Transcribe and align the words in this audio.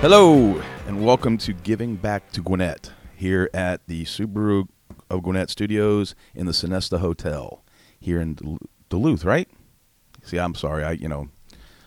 Hello, 0.00 0.62
and 0.86 1.04
welcome 1.04 1.36
to 1.38 1.52
Giving 1.52 1.96
Back 1.96 2.30
to 2.32 2.40
Gwinnett 2.40 2.92
here 3.16 3.50
at 3.52 3.84
the 3.88 4.04
Subaru 4.04 4.68
of 5.10 5.22
Gwinnett 5.22 5.50
Studios 5.50 6.14
in 6.36 6.46
the 6.46 6.52
Sonesta 6.52 7.00
Hotel 7.00 7.64
here 7.98 8.20
in 8.20 8.34
Dul- 8.34 8.58
Duluth, 8.88 9.24
right? 9.24 9.48
See, 10.22 10.38
I'm 10.38 10.54
sorry, 10.54 10.84
I 10.84 10.92
you 10.92 11.08
know. 11.08 11.28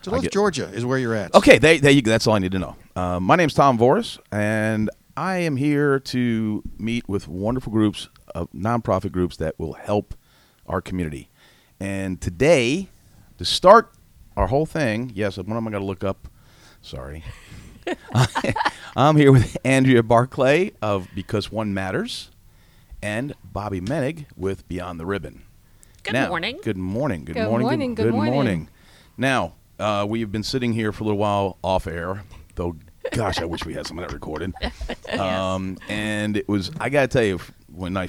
Duluth, 0.03 0.23
get- 0.23 0.33
Georgia 0.33 0.65
is 0.73 0.85
where 0.85 0.97
you're 0.99 1.15
at. 1.15 1.33
Okay, 1.33 1.57
there, 1.57 1.79
there 1.79 1.91
you. 1.91 2.01
That's 2.01 2.27
all 2.27 2.35
I 2.35 2.39
need 2.39 2.51
to 2.51 2.59
know. 2.59 2.75
Uh, 2.97 3.19
my 3.21 3.37
name's 3.37 3.53
Tom 3.53 3.77
Voris, 3.79 4.19
and 4.31 4.89
I 5.15 5.37
am 5.37 5.55
here 5.55 5.97
to 5.99 6.63
meet 6.77 7.07
with 7.07 7.29
wonderful 7.29 7.71
groups 7.71 8.09
of 8.35 8.51
nonprofit 8.51 9.13
groups 9.13 9.37
that 9.37 9.57
will 9.57 9.73
help 9.73 10.15
our 10.67 10.81
community. 10.81 11.29
And 11.79 12.19
today, 12.19 12.89
to 13.37 13.45
start 13.45 13.93
our 14.35 14.47
whole 14.47 14.65
thing, 14.65 15.11
yes, 15.15 15.37
what 15.37 15.47
am 15.47 15.67
I 15.67 15.71
going 15.71 15.81
to 15.81 15.87
look 15.87 16.03
up? 16.03 16.27
Sorry. 16.81 17.23
I'm 18.95 19.15
here 19.15 19.31
with 19.31 19.57
Andrea 19.63 20.03
Barclay 20.03 20.71
of 20.81 21.07
Because 21.15 21.51
One 21.51 21.73
Matters 21.73 22.29
and 23.01 23.33
Bobby 23.43 23.81
Menig 23.81 24.25
with 24.35 24.67
Beyond 24.67 24.99
the 24.99 25.05
Ribbon. 25.05 25.43
Good 26.03 26.13
Now- 26.13 26.29
morning. 26.29 26.59
Good 26.63 26.77
morning. 26.77 27.25
Good, 27.25 27.35
morning. 27.35 27.45
Good 27.45 27.49
morning. 27.49 27.67
Good 27.67 27.77
morning, 27.77 27.95
good 27.95 28.03
good 28.03 28.13
morning. 28.13 28.33
morning. 28.33 28.69
Now, 29.17 29.53
uh, 29.79 30.05
we've 30.07 30.31
been 30.31 30.43
sitting 30.43 30.73
here 30.73 30.91
for 30.91 31.03
a 31.03 31.07
little 31.07 31.19
while 31.19 31.57
off 31.63 31.87
air, 31.87 32.23
though. 32.55 32.75
Gosh, 33.11 33.39
I 33.39 33.45
wish 33.45 33.65
we 33.65 33.73
had 33.73 33.87
some 33.87 33.97
of 33.99 34.07
that 34.07 34.13
recorded. 34.13 34.53
Um, 35.11 35.77
and 35.89 36.37
it 36.37 36.47
was. 36.47 36.71
I 36.79 36.87
gotta 36.89 37.07
tell 37.07 37.23
you, 37.23 37.39
when 37.67 37.97
I, 37.97 38.07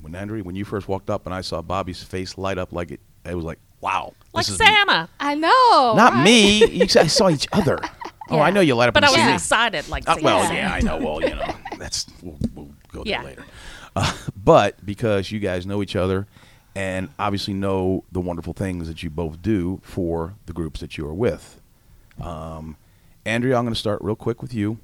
when 0.00 0.14
Andrea, 0.14 0.44
when 0.44 0.54
you 0.54 0.64
first 0.64 0.86
walked 0.86 1.10
up 1.10 1.26
and 1.26 1.34
I 1.34 1.40
saw 1.40 1.60
Bobby's 1.60 2.02
face 2.02 2.38
light 2.38 2.56
up 2.56 2.72
like 2.72 2.92
it, 2.92 3.00
it 3.24 3.34
was 3.34 3.44
like, 3.44 3.58
wow. 3.80 4.14
like 4.32 4.46
this 4.46 4.52
is 4.52 4.58
Santa. 4.58 5.08
I 5.18 5.34
know. 5.34 5.94
Not 5.96 6.12
right? 6.12 6.24
me. 6.24 6.66
You 6.66 6.86
guys 6.86 7.12
saw 7.12 7.28
each 7.28 7.48
other. 7.52 7.80
Oh, 8.30 8.40
I 8.40 8.50
know 8.50 8.60
you 8.60 8.74
light 8.74 8.88
up. 8.88 8.94
But 8.94 9.04
I 9.04 9.10
was 9.10 9.16
see 9.20 9.32
excited 9.34 9.88
like 9.88 10.08
Uh, 10.08 10.14
Santa. 10.14 10.24
well, 10.24 10.54
yeah, 10.54 10.72
I 10.72 10.80
know. 10.80 10.96
Well, 10.98 11.20
you 11.22 11.34
know, 11.34 11.54
that's 11.78 12.06
we'll, 12.22 12.38
we'll 12.54 12.70
go 12.88 13.04
there 13.04 13.12
Yeah. 13.12 13.22
later. 13.22 13.44
Uh, 13.96 14.12
but 14.36 14.84
because 14.86 15.32
you 15.32 15.40
guys 15.40 15.66
know 15.66 15.82
each 15.82 15.96
other, 15.96 16.26
and 16.76 17.08
obviously 17.18 17.52
know 17.54 18.04
the 18.12 18.20
wonderful 18.20 18.52
things 18.52 18.86
that 18.86 19.02
you 19.02 19.10
both 19.10 19.42
do 19.42 19.80
for 19.82 20.34
the 20.46 20.52
groups 20.52 20.78
that 20.80 20.96
you 20.96 21.04
are 21.06 21.14
with. 21.14 21.60
Um, 22.20 22.76
Andrea, 23.26 23.56
I'm 23.56 23.64
going 23.64 23.74
to 23.74 23.78
start 23.80 24.00
real 24.02 24.14
quick 24.16 24.40
with 24.42 24.54
you. 24.54 24.78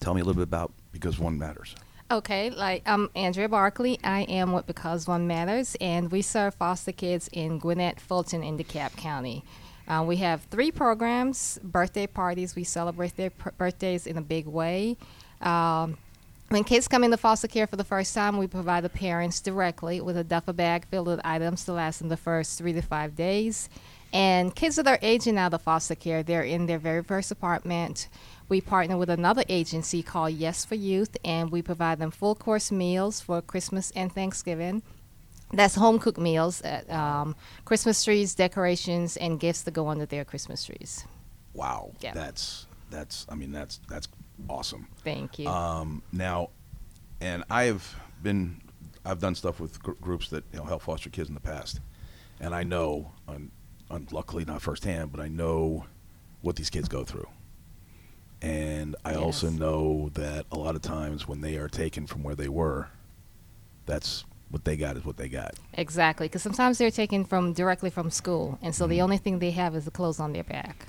Tell 0.00 0.14
me 0.14 0.20
a 0.20 0.24
little 0.24 0.38
bit 0.40 0.44
about 0.48 0.72
because 0.92 1.18
one 1.18 1.38
matters. 1.38 1.74
Okay, 2.10 2.48
like 2.48 2.82
I'm 2.86 3.10
Andrea 3.14 3.50
Barkley. 3.50 3.98
I 4.02 4.22
am 4.22 4.52
with 4.52 4.66
Because 4.66 5.06
One 5.06 5.26
Matters, 5.26 5.76
and 5.78 6.10
we 6.10 6.22
serve 6.22 6.54
foster 6.54 6.90
kids 6.92 7.28
in 7.32 7.58
Gwinnett, 7.58 8.00
Fulton, 8.00 8.42
and 8.42 8.58
DeKalb 8.58 8.96
County. 8.96 9.44
Uh, 9.88 10.04
we 10.06 10.16
have 10.16 10.42
three 10.50 10.70
programs: 10.70 11.58
birthday 11.62 12.06
parties. 12.06 12.54
We 12.54 12.64
celebrate 12.64 13.16
their 13.16 13.30
p- 13.30 13.50
birthdays 13.56 14.06
in 14.06 14.18
a 14.18 14.22
big 14.22 14.46
way. 14.46 14.96
Um, 15.40 15.96
when 16.50 16.64
kids 16.64 16.88
come 16.88 17.04
into 17.04 17.16
foster 17.16 17.48
care 17.48 17.66
for 17.66 17.76
the 17.76 17.84
first 17.84 18.14
time, 18.14 18.38
we 18.38 18.46
provide 18.46 18.84
the 18.84 18.88
parents 18.88 19.40
directly 19.40 20.00
with 20.00 20.16
a 20.16 20.24
duffel 20.24 20.54
bag 20.54 20.86
filled 20.86 21.06
with 21.06 21.20
items 21.24 21.64
to 21.64 21.72
last 21.72 21.98
them 21.98 22.08
the 22.08 22.16
first 22.16 22.58
three 22.58 22.72
to 22.72 22.82
five 22.82 23.16
days. 23.16 23.68
And 24.14 24.54
kids 24.54 24.76
that 24.76 24.86
are 24.86 24.98
aging 25.02 25.36
out 25.36 25.52
of 25.52 25.60
foster 25.60 25.94
care, 25.94 26.22
they're 26.22 26.42
in 26.42 26.64
their 26.64 26.78
very 26.78 27.02
first 27.02 27.30
apartment. 27.30 28.08
We 28.48 28.62
partner 28.62 28.96
with 28.96 29.10
another 29.10 29.44
agency 29.50 30.02
called 30.02 30.32
Yes 30.32 30.64
for 30.64 30.74
Youth, 30.74 31.18
and 31.22 31.50
we 31.50 31.60
provide 31.60 31.98
them 31.98 32.10
full 32.10 32.34
course 32.34 32.72
meals 32.72 33.20
for 33.20 33.42
Christmas 33.42 33.90
and 33.90 34.10
Thanksgiving. 34.10 34.82
That's 35.52 35.74
home 35.74 35.98
cooked 35.98 36.18
meals, 36.18 36.60
at, 36.62 36.90
um, 36.90 37.34
Christmas 37.64 38.04
trees, 38.04 38.34
decorations, 38.34 39.16
and 39.16 39.40
gifts 39.40 39.62
that 39.62 39.70
go 39.72 39.88
under 39.88 40.04
their 40.06 40.24
Christmas 40.24 40.64
trees. 40.64 41.04
Wow, 41.54 41.92
Yeah. 42.00 42.12
that's 42.12 42.66
that's. 42.90 43.26
I 43.28 43.34
mean, 43.34 43.52
that's 43.52 43.80
that's 43.88 44.08
awesome. 44.48 44.88
Thank 45.04 45.38
you. 45.38 45.48
Um, 45.48 46.02
now, 46.12 46.50
and 47.20 47.44
I've 47.50 47.96
been, 48.22 48.60
I've 49.04 49.18
done 49.20 49.34
stuff 49.34 49.58
with 49.58 49.82
gr- 49.82 49.92
groups 50.00 50.28
that 50.30 50.44
you 50.52 50.58
know 50.58 50.64
help 50.64 50.82
foster 50.82 51.10
kids 51.10 51.28
in 51.28 51.34
the 51.34 51.40
past, 51.40 51.80
and 52.40 52.54
I 52.54 52.62
know, 52.62 53.10
un, 53.26 53.50
un, 53.90 54.06
luckily 54.12 54.44
not 54.44 54.62
firsthand, 54.62 55.10
but 55.12 55.20
I 55.20 55.28
know 55.28 55.86
what 56.42 56.56
these 56.56 56.70
kids 56.70 56.88
go 56.88 57.04
through, 57.04 57.26
and 58.40 58.94
I 59.04 59.14
also 59.16 59.50
know 59.50 60.10
that 60.14 60.46
a 60.52 60.56
lot 60.56 60.76
of 60.76 60.82
times 60.82 61.26
when 61.26 61.40
they 61.40 61.56
are 61.56 61.68
taken 61.68 62.06
from 62.06 62.22
where 62.22 62.36
they 62.36 62.48
were, 62.48 62.88
that's 63.86 64.24
what 64.50 64.64
they 64.64 64.76
got 64.76 64.96
is 64.96 65.04
what 65.04 65.16
they 65.16 65.28
got. 65.28 65.54
Exactly, 65.74 66.26
because 66.26 66.42
sometimes 66.42 66.78
they're 66.78 66.90
taken 66.90 67.24
from 67.24 67.52
directly 67.52 67.90
from 67.90 68.10
school, 68.10 68.58
and 68.62 68.74
so 68.74 68.84
Mm-hmm. 68.84 68.90
the 68.90 69.02
only 69.02 69.16
thing 69.18 69.38
they 69.38 69.50
have 69.52 69.74
is 69.74 69.84
the 69.84 69.90
clothes 69.90 70.20
on 70.20 70.32
their 70.32 70.44
back. 70.44 70.86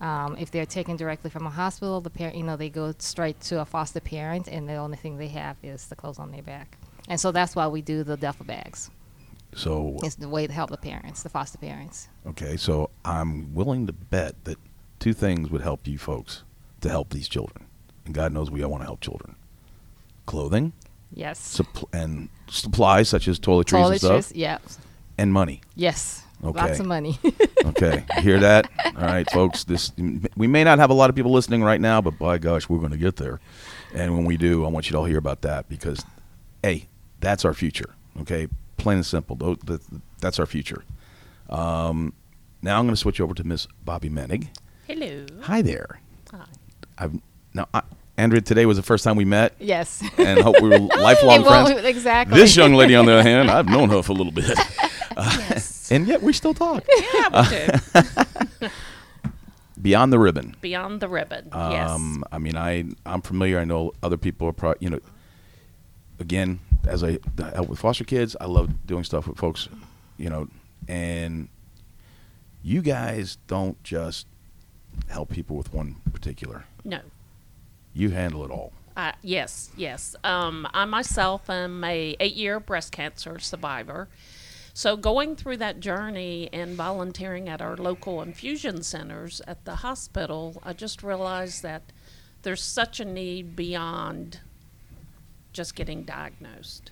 Um, 0.00 0.36
if 0.36 0.50
they're 0.50 0.66
taken 0.66 0.96
directly 0.96 1.30
from 1.30 1.46
a 1.46 1.50
hospital, 1.50 2.00
the 2.00 2.10
parent, 2.10 2.36
you 2.36 2.42
know, 2.42 2.56
they 2.56 2.68
go 2.70 2.92
straight 2.98 3.40
to 3.42 3.60
a 3.60 3.64
foster 3.64 4.00
parent, 4.00 4.48
and 4.48 4.68
the 4.68 4.74
only 4.74 4.96
thing 4.96 5.16
they 5.16 5.28
have 5.28 5.56
is 5.62 5.86
the 5.86 5.94
clothes 5.96 6.18
on 6.18 6.30
their 6.32 6.42
back. 6.42 6.76
And 7.08 7.20
so 7.20 7.30
that's 7.32 7.54
why 7.54 7.66
we 7.68 7.82
do 7.82 8.02
the 8.04 8.16
duffel 8.16 8.46
bags. 8.46 8.90
So 9.54 9.96
It's 10.02 10.14
the 10.16 10.28
way 10.28 10.46
to 10.46 10.52
help 10.52 10.70
the 10.70 10.76
parents, 10.76 11.22
the 11.22 11.28
foster 11.28 11.58
parents. 11.58 12.08
okay, 12.26 12.56
so 12.56 12.90
I'm 13.04 13.54
willing 13.54 13.86
to 13.86 13.92
bet 13.92 14.44
that 14.44 14.58
two 14.98 15.12
things 15.12 15.50
would 15.50 15.60
help 15.60 15.86
you 15.86 15.98
folks 15.98 16.42
to 16.80 16.88
help 16.88 17.10
these 17.10 17.28
children, 17.28 17.66
and 18.06 18.14
God 18.14 18.32
knows 18.32 18.50
we 18.50 18.62
all 18.64 18.70
want 18.70 18.82
to 18.82 18.86
help 18.86 19.00
children: 19.02 19.36
clothing. 20.26 20.72
Yes. 21.14 21.58
supp- 21.58 21.84
and 21.92 22.28
supplies 22.48 23.08
such 23.08 23.28
as 23.28 23.38
toiletries 23.38 23.90
and 23.92 24.00
Toiletries, 24.00 24.24
stuff, 24.24 24.36
yep. 24.36 24.62
and 25.18 25.32
money. 25.32 25.60
Yes. 25.74 26.22
Okay. 26.44 26.60
Lots 26.60 26.80
of 26.80 26.86
money. 26.86 27.18
Okay, 27.64 28.04
you 28.16 28.22
hear 28.22 28.40
that? 28.40 28.68
All 28.86 29.04
right, 29.04 29.30
folks. 29.30 29.62
This 29.62 29.92
we 30.36 30.48
may 30.48 30.64
not 30.64 30.80
have 30.80 30.90
a 30.90 30.94
lot 30.94 31.10
of 31.10 31.14
people 31.16 31.30
listening 31.30 31.62
right 31.62 31.80
now, 31.80 32.00
but 32.00 32.18
by 32.18 32.36
gosh, 32.38 32.68
we're 32.68 32.80
going 32.80 32.90
to 32.90 32.96
get 32.98 33.14
there. 33.16 33.38
And 33.94 34.16
when 34.16 34.24
we 34.24 34.36
do, 34.36 34.64
I 34.64 34.68
want 34.68 34.86
you 34.86 34.92
to 34.92 34.98
all 34.98 35.04
hear 35.04 35.16
about 35.18 35.42
that 35.42 35.68
because, 35.68 36.04
hey, 36.64 36.88
that's 37.20 37.44
our 37.44 37.54
future. 37.54 37.94
Okay, 38.22 38.48
plain 38.78 38.96
and 38.96 39.06
simple. 39.06 39.56
That's 40.20 40.40
our 40.40 40.46
future. 40.46 40.82
Um, 41.48 42.14
now 42.62 42.78
I'm 42.80 42.84
going 42.84 42.94
to 42.94 43.00
switch 43.00 43.20
over 43.20 43.32
to 43.32 43.44
Miss 43.44 43.68
Bobby 43.84 44.10
Menig. 44.10 44.48
Hello. 44.88 45.24
Hi 45.42 45.62
there. 45.62 46.00
Hi. 46.32 46.44
I've 46.98 47.20
now, 47.54 47.68
I, 47.72 47.82
Andrea. 48.16 48.40
Today 48.42 48.66
was 48.66 48.76
the 48.76 48.82
first 48.82 49.04
time 49.04 49.16
we 49.16 49.24
met, 49.24 49.54
yes. 49.58 50.02
and 50.18 50.40
hope 50.40 50.60
we 50.60 50.68
were 50.68 50.78
lifelong 51.00 51.44
friends. 51.44 51.70
Exactly. 51.84 52.38
This 52.38 52.56
young 52.56 52.74
lady, 52.74 52.94
on 52.94 53.06
the 53.06 53.12
other 53.12 53.22
hand, 53.22 53.50
I've 53.50 53.66
known 53.66 53.88
her 53.90 54.02
for 54.02 54.12
a 54.12 54.14
little 54.14 54.32
bit, 54.32 54.58
Yes. 55.16 55.90
and 55.90 56.06
yet 56.06 56.22
we 56.22 56.32
still 56.32 56.54
talk. 56.54 56.84
yeah, 57.14 57.70
we 58.60 58.68
do. 58.68 58.68
Beyond 59.80 60.12
the 60.12 60.18
ribbon. 60.18 60.54
Beyond 60.60 61.00
the 61.00 61.08
ribbon. 61.08 61.48
yes. 61.52 61.90
Um, 61.90 62.22
I 62.30 62.38
mean, 62.38 62.56
I 62.56 62.84
I'm 63.04 63.20
familiar. 63.22 63.58
I 63.58 63.64
know 63.64 63.92
other 64.02 64.16
people 64.16 64.46
are, 64.48 64.52
probably 64.52 64.78
you 64.80 64.90
know. 64.90 65.00
Again, 66.20 66.60
as 66.86 67.02
I 67.02 67.18
help 67.54 67.68
with 67.68 67.80
foster 67.80 68.04
kids, 68.04 68.36
I 68.40 68.44
love 68.46 68.86
doing 68.86 69.02
stuff 69.02 69.26
with 69.26 69.38
folks, 69.38 69.68
you 70.18 70.30
know, 70.30 70.46
and 70.86 71.48
you 72.62 72.80
guys 72.80 73.38
don't 73.48 73.82
just 73.82 74.28
help 75.08 75.30
people 75.30 75.56
with 75.56 75.72
one 75.74 75.96
particular. 76.12 76.64
No. 76.84 77.00
You 77.94 78.10
handle 78.10 78.44
it 78.44 78.50
all. 78.50 78.72
Uh, 78.96 79.12
yes, 79.22 79.70
yes. 79.76 80.14
Um, 80.22 80.66
I 80.74 80.84
myself 80.84 81.48
am 81.48 81.82
a 81.84 82.16
eight-year 82.20 82.60
breast 82.60 82.92
cancer 82.92 83.38
survivor. 83.38 84.08
So 84.74 84.96
going 84.96 85.36
through 85.36 85.58
that 85.58 85.80
journey 85.80 86.48
and 86.52 86.74
volunteering 86.74 87.48
at 87.48 87.60
our 87.60 87.76
local 87.76 88.22
infusion 88.22 88.82
centers 88.82 89.42
at 89.46 89.64
the 89.64 89.76
hospital, 89.76 90.60
I 90.64 90.72
just 90.72 91.02
realized 91.02 91.62
that 91.62 91.82
there's 92.42 92.62
such 92.62 92.98
a 92.98 93.04
need 93.04 93.54
beyond 93.54 94.40
just 95.52 95.74
getting 95.74 96.02
diagnosed. 96.02 96.90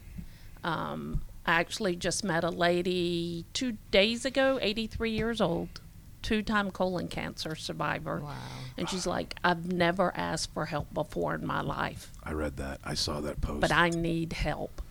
Um, 0.63 1.23
I 1.47 1.53
actually 1.55 1.97
just 1.97 2.23
met 2.23 2.45
a 2.45 2.51
lady 2.51 3.47
two 3.55 3.79
days 3.91 4.27
ago, 4.27 4.59
83 4.61 5.11
years 5.11 5.41
old, 5.41 5.81
two-time 6.23 6.71
colon 6.71 7.09
cancer 7.09 7.55
survivor. 7.55 8.21
Wow. 8.21 8.35
And 8.77 8.89
she's 8.89 9.07
like, 9.07 9.37
I've 9.43 9.73
never 9.73 10.15
asked 10.17 10.53
for 10.53 10.67
help 10.67 10.93
before 10.93 11.35
in 11.35 11.47
my 11.47 11.61
life, 11.61 12.11
I 12.23 12.33
read 12.33 12.57
that. 12.59 12.81
I 12.85 12.95
saw 12.95 13.21
that 13.21 13.41
post. 13.41 13.61
but 13.61 13.73
I 13.73 13.91
need 13.91 14.33
help. 14.33 14.83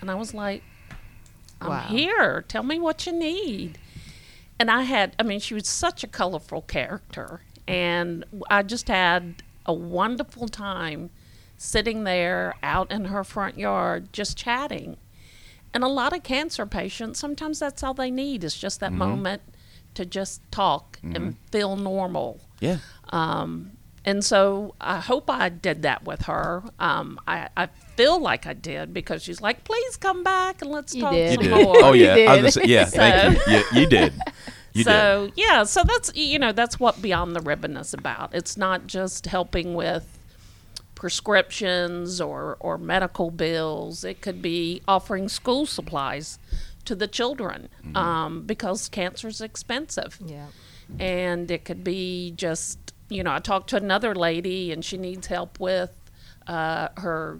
And 0.00 0.10
I 0.10 0.14
was 0.14 0.32
like, 0.34 0.62
I'm 1.60 1.68
Wow. 1.68 1.86
here. 1.88 2.44
Tell 2.48 2.62
me 2.62 2.78
what 2.78 3.06
you 3.06 3.12
need. 3.12 3.78
And 4.58 4.70
I 4.70 4.82
had, 4.82 5.14
I 5.18 5.22
mean, 5.22 5.40
she 5.40 5.54
was 5.54 5.68
such 5.68 6.04
a 6.04 6.06
colorful 6.06 6.62
character. 6.62 7.42
And 7.66 8.24
I 8.50 8.62
just 8.62 8.88
had 8.88 9.42
a 9.66 9.72
wonderful 9.72 10.48
time 10.48 11.10
sitting 11.56 12.04
there 12.04 12.54
out 12.62 12.90
in 12.90 13.06
her 13.06 13.22
front 13.22 13.58
yard 13.58 14.12
just 14.12 14.36
chatting. 14.36 14.96
And 15.72 15.84
a 15.84 15.88
lot 15.88 16.12
of 16.12 16.22
cancer 16.22 16.66
patients, 16.66 17.18
sometimes 17.18 17.58
that's 17.58 17.82
all 17.82 17.94
they 17.94 18.10
need 18.10 18.42
is 18.42 18.56
just 18.56 18.80
that 18.80 18.90
mm-hmm. 18.90 18.98
moment 18.98 19.42
to 20.00 20.06
just 20.06 20.40
talk 20.50 20.98
and 21.02 21.36
feel 21.52 21.76
normal. 21.76 22.40
yeah. 22.60 22.78
Um, 23.10 23.72
and 24.02 24.24
so 24.24 24.74
I 24.80 24.98
hope 24.98 25.28
I 25.28 25.50
did 25.50 25.82
that 25.82 26.04
with 26.04 26.22
her. 26.22 26.62
Um, 26.78 27.18
I, 27.28 27.48
I 27.54 27.66
feel 27.96 28.18
like 28.18 28.46
I 28.46 28.54
did 28.54 28.94
because 28.94 29.22
she's 29.22 29.42
like, 29.42 29.62
please 29.64 29.96
come 29.98 30.22
back 30.24 30.62
and 30.62 30.70
let's 30.70 30.94
You 30.94 31.02
talk 31.02 31.12
did. 31.12 31.30
You 31.32 31.34
some 31.50 31.58
did. 31.58 31.64
more. 31.66 31.76
Oh 31.84 31.92
You 32.00 32.06
yeah. 32.06 32.32
I 32.32 32.40
was 32.40 32.54
say- 32.54 32.64
yeah. 32.64 32.86
Thank 32.86 33.34
you. 33.46 33.52
Yeah, 33.52 33.62
you 33.74 33.86
did. 33.86 34.12
You 34.72 34.84
so 34.84 35.30
yeah, 35.34 35.64
so 35.64 35.82
that's 35.84 36.14
you 36.14 36.38
know 36.38 36.52
that's 36.52 36.78
what 36.78 37.02
Beyond 37.02 37.34
the 37.34 37.40
Ribbon 37.40 37.76
is 37.76 37.92
about. 37.92 38.32
It's 38.32 38.56
not 38.56 38.86
just 38.86 39.26
helping 39.26 39.74
with 39.74 40.06
prescriptions 40.94 42.20
or 42.20 42.56
or 42.60 42.78
medical 42.78 43.30
bills. 43.32 44.04
It 44.04 44.20
could 44.20 44.40
be 44.40 44.80
offering 44.86 45.28
school 45.28 45.66
supplies 45.66 46.38
to 46.84 46.94
the 46.94 47.06
children 47.08 47.68
Mm-hmm. 47.84 47.96
um, 47.96 48.42
because 48.42 48.88
cancer 48.88 49.28
is 49.28 49.40
expensive. 49.40 50.18
Yeah. 50.24 50.46
and 50.98 51.50
it 51.50 51.64
could 51.64 51.84
be 51.84 52.32
just 52.36 52.78
you 53.08 53.22
know 53.22 53.32
i 53.32 53.38
talked 53.38 53.70
to 53.70 53.76
another 53.76 54.12
lady 54.14 54.72
and 54.72 54.84
she 54.84 54.96
needs 54.96 55.26
help 55.28 55.60
with 55.60 55.90
uh, 56.46 56.88
her 56.96 57.38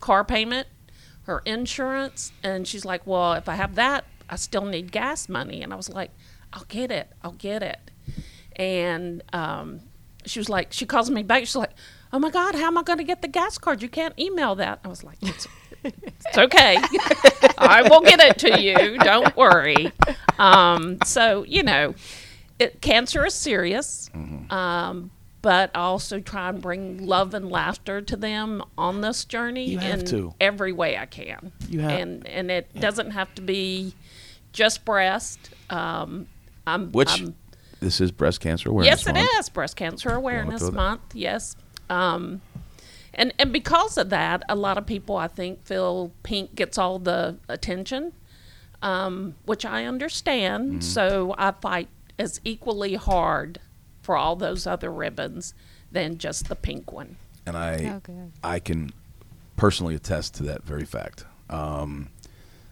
car 0.00 0.24
payment 0.24 0.68
her 1.24 1.40
insurance. 1.46 2.32
And 2.42 2.68
she's 2.68 2.84
like 2.84 3.06
well 3.06 3.32
if 3.34 3.48
i 3.48 3.54
have 3.54 3.74
that 3.76 4.04
i 4.28 4.36
still 4.36 4.64
need 4.66 4.92
gas 4.92 5.28
money. 5.28 5.62
And 5.62 5.72
i 5.72 5.76
was 5.76 5.88
like 5.88 6.10
i'll 6.52 6.66
get 6.68 6.90
it. 6.92 7.08
I'll 7.22 7.32
get 7.32 7.62
it. 7.62 7.90
And 8.56 9.22
um, 9.32 9.80
she 10.26 10.38
was 10.38 10.48
like 10.48 10.72
she 10.72 10.86
calls 10.86 11.10
me 11.10 11.22
back. 11.22 11.40
She's 11.40 11.56
like 11.56 11.72
oh 12.14 12.18
my 12.18 12.30
god 12.30 12.54
how 12.54 12.66
am 12.68 12.78
i 12.78 12.82
going 12.82 12.96
to 12.98 13.04
get 13.04 13.20
the 13.22 13.28
gas 13.28 13.58
card 13.58 13.82
you 13.82 13.88
can't 13.88 14.16
email 14.18 14.54
that 14.54 14.78
i 14.84 14.88
was 14.88 15.02
like 15.04 15.18
it's, 15.22 15.46
it's 15.84 16.38
okay 16.38 16.76
i 17.58 17.82
will 17.90 18.00
get 18.00 18.20
it 18.20 18.38
to 18.38 18.60
you 18.62 18.96
don't 18.98 19.36
worry 19.36 19.90
um, 20.38 20.96
so 21.04 21.44
you 21.44 21.62
know 21.62 21.94
it, 22.58 22.80
cancer 22.80 23.26
is 23.26 23.34
serious, 23.34 24.08
Mm-hmm. 24.14 24.50
um, 24.52 25.10
but 25.42 25.74
also 25.74 26.20
try 26.20 26.48
and 26.50 26.62
bring 26.62 27.04
love 27.04 27.34
and 27.34 27.50
laughter 27.50 28.00
to 28.00 28.16
them 28.16 28.62
on 28.78 29.00
this 29.00 29.24
journey 29.24 29.68
You 29.70 29.78
have 29.78 30.00
in 30.00 30.06
to. 30.06 30.34
every 30.40 30.72
way 30.72 30.96
I 30.96 31.04
can. 31.06 31.50
You 31.68 31.80
have- 31.80 31.98
and 32.00 32.26
and 32.28 32.50
it 32.52 32.72
doesn't 32.80 33.10
have 33.10 33.34
to 33.34 33.42
be 33.42 33.92
just 34.52 34.84
breast. 34.84 35.50
Um, 35.68 36.28
I'm, 36.66 36.92
Which 36.92 37.10
I'm- 37.10 37.34
this 37.80 38.00
is 38.00 38.10
breast 38.12 38.40
cancer 38.40 38.70
awareness. 38.70 39.00
yes, 39.00 39.06
it 39.08 39.12
Month. 39.14 39.30
is 39.40 39.48
breast 39.50 39.76
cancer 39.76 40.10
awareness 40.14 40.70
month. 40.70 41.02
Yes, 41.12 41.56
um, 41.90 42.40
and 43.12 43.32
and 43.38 43.52
because 43.52 43.96
of 43.96 44.10
that, 44.10 44.42
a 44.48 44.56
lot 44.56 44.78
of 44.78 44.86
people 44.86 45.16
I 45.16 45.28
think 45.28 45.64
feel 45.64 46.10
pink 46.22 46.54
gets 46.54 46.78
all 46.78 46.98
the 46.98 47.36
attention, 47.48 48.12
um, 48.82 49.34
which 49.44 49.64
I 49.64 49.84
understand. 49.84 50.70
Mm-hmm. 50.70 50.80
So 50.80 51.34
I 51.38 51.52
fight 51.52 51.88
as 52.18 52.40
equally 52.44 52.94
hard 52.94 53.60
for 54.02 54.16
all 54.16 54.36
those 54.36 54.66
other 54.66 54.90
ribbons 54.92 55.54
than 55.90 56.18
just 56.18 56.48
the 56.48 56.56
pink 56.56 56.92
one. 56.92 57.16
and 57.46 57.56
I 57.56 58.00
Oh. 58.08 58.30
I 58.42 58.58
can 58.58 58.92
personally 59.56 59.94
attest 59.94 60.34
to 60.36 60.42
that 60.44 60.64
very 60.64 60.84
fact. 60.84 61.24
Um, 61.50 62.08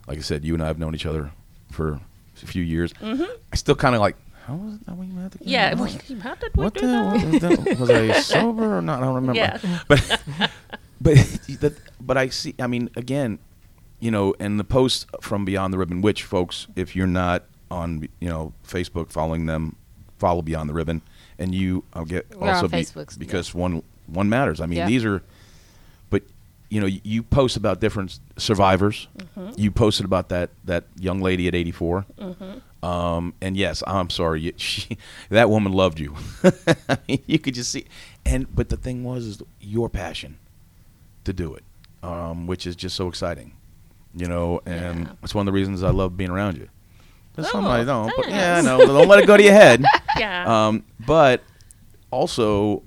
like 0.08 0.18
I 0.18 0.22
said, 0.22 0.44
you 0.44 0.54
and 0.54 0.62
I 0.62 0.66
have 0.66 0.78
known 0.78 0.94
each 0.94 1.06
other 1.06 1.30
for 1.70 2.00
a 2.42 2.46
few 2.46 2.62
years. 2.62 2.92
I 3.52 3.56
still 3.56 3.76
kind 3.76 3.94
of 3.94 4.00
like, 4.00 4.16
how 4.52 4.64
was 4.64 4.78
that 4.80 4.96
we 4.96 5.06
met 5.06 5.34
again? 5.34 5.40
Mm-hmm. 5.40 5.48
Yeah, 5.48 5.74
What- 5.74 6.08
we, 6.08 6.18
how 6.20 6.34
did 6.34 6.56
we 6.56 6.64
what 6.64 6.74
do 6.74 6.80
the, 6.80 7.38
that? 7.38 7.58
what 7.58 7.64
the- 7.64 7.76
was 7.80 7.90
I 7.90 8.12
sober 8.20 8.76
or 8.78 8.82
not? 8.82 9.00
I 9.02 9.06
don't 9.06 9.14
remember. 9.14 9.38
Yeah. 9.40 9.58
But 9.88 10.20
but 11.00 11.16
that, 11.60 11.74
but 12.00 12.16
I 12.16 12.28
see. 12.28 12.54
I 12.60 12.66
mean, 12.68 12.88
again, 12.96 13.38
you 13.98 14.10
know, 14.12 14.34
and 14.38 14.58
the 14.60 14.64
post 14.64 15.06
from 15.20 15.44
Beyond 15.44 15.72
the 15.74 15.78
Ribbon, 15.78 16.00
which 16.00 16.22
folks, 16.22 16.68
if 16.76 16.94
you're 16.94 17.08
not 17.08 17.44
on, 17.72 18.08
you 18.20 18.28
know, 18.28 18.52
Facebook, 18.66 19.10
following 19.10 19.46
them, 19.46 19.74
follow 20.18 20.42
Beyond 20.42 20.68
the 20.70 20.74
Ribbon, 20.74 21.02
and 21.40 21.54
you, 21.54 21.82
I'll 21.94 22.04
get 22.04 22.30
We're 22.38 22.50
also 22.50 22.64
on 22.66 22.70
be- 22.70 22.76
Facebook, 22.78 23.18
because 23.18 23.52
one 23.52 23.82
one 24.06 24.28
matters. 24.28 24.60
I 24.60 24.66
mean, 24.66 24.78
Yeah. 24.78 24.86
these 24.86 25.04
are, 25.04 25.22
but 26.10 26.22
you 26.70 26.80
know, 26.80 26.86
you, 26.86 27.00
you 27.02 27.22
post 27.24 27.56
about 27.56 27.80
different 27.80 28.20
survivors. 28.36 29.08
Mm-hmm. 29.18 29.60
You 29.60 29.70
posted 29.72 30.04
about 30.06 30.28
that 30.28 30.50
that 30.66 30.84
young 31.00 31.20
lady 31.20 31.48
at 31.48 31.54
84. 31.56 32.06
Um, 32.82 33.34
and 33.40 33.56
yes, 33.56 33.82
I'm 33.86 34.10
sorry, 34.10 34.52
she, 34.56 34.98
that 35.30 35.48
woman 35.48 35.72
loved 35.72 36.00
you. 36.00 36.16
I 36.88 36.98
mean, 37.08 37.22
you 37.26 37.38
could 37.38 37.54
just 37.54 37.70
see, 37.70 37.84
and 38.26 38.52
but 38.54 38.68
the 38.70 38.76
thing 38.76 39.04
was, 39.04 39.24
is 39.26 39.42
your 39.60 39.88
passion 39.88 40.38
to 41.24 41.32
do 41.32 41.54
it, 41.54 41.62
um, 42.02 42.46
which 42.48 42.66
is 42.66 42.74
just 42.74 42.96
so 42.96 43.06
exciting, 43.08 43.52
you 44.16 44.26
know. 44.26 44.60
And 44.66 45.04
Yeah. 45.06 45.12
it's 45.22 45.34
one 45.34 45.46
of 45.46 45.52
the 45.52 45.56
reasons 45.56 45.82
I 45.84 45.90
love 45.90 46.16
being 46.16 46.30
around 46.30 46.56
you. 46.56 46.68
Some 47.40 47.64
Oh, 47.64 47.70
I 47.70 47.82
don't, 47.84 48.12
but 48.16 48.28
yeah, 48.28 48.56
I 48.58 48.60
know. 48.60 48.78
Don't 48.84 49.08
let 49.08 49.20
it 49.20 49.26
go 49.26 49.36
to 49.36 49.42
your 49.42 49.54
head. 49.54 49.84
Yeah. 50.18 50.66
Um, 50.66 50.84
but 51.06 51.42
also, 52.10 52.82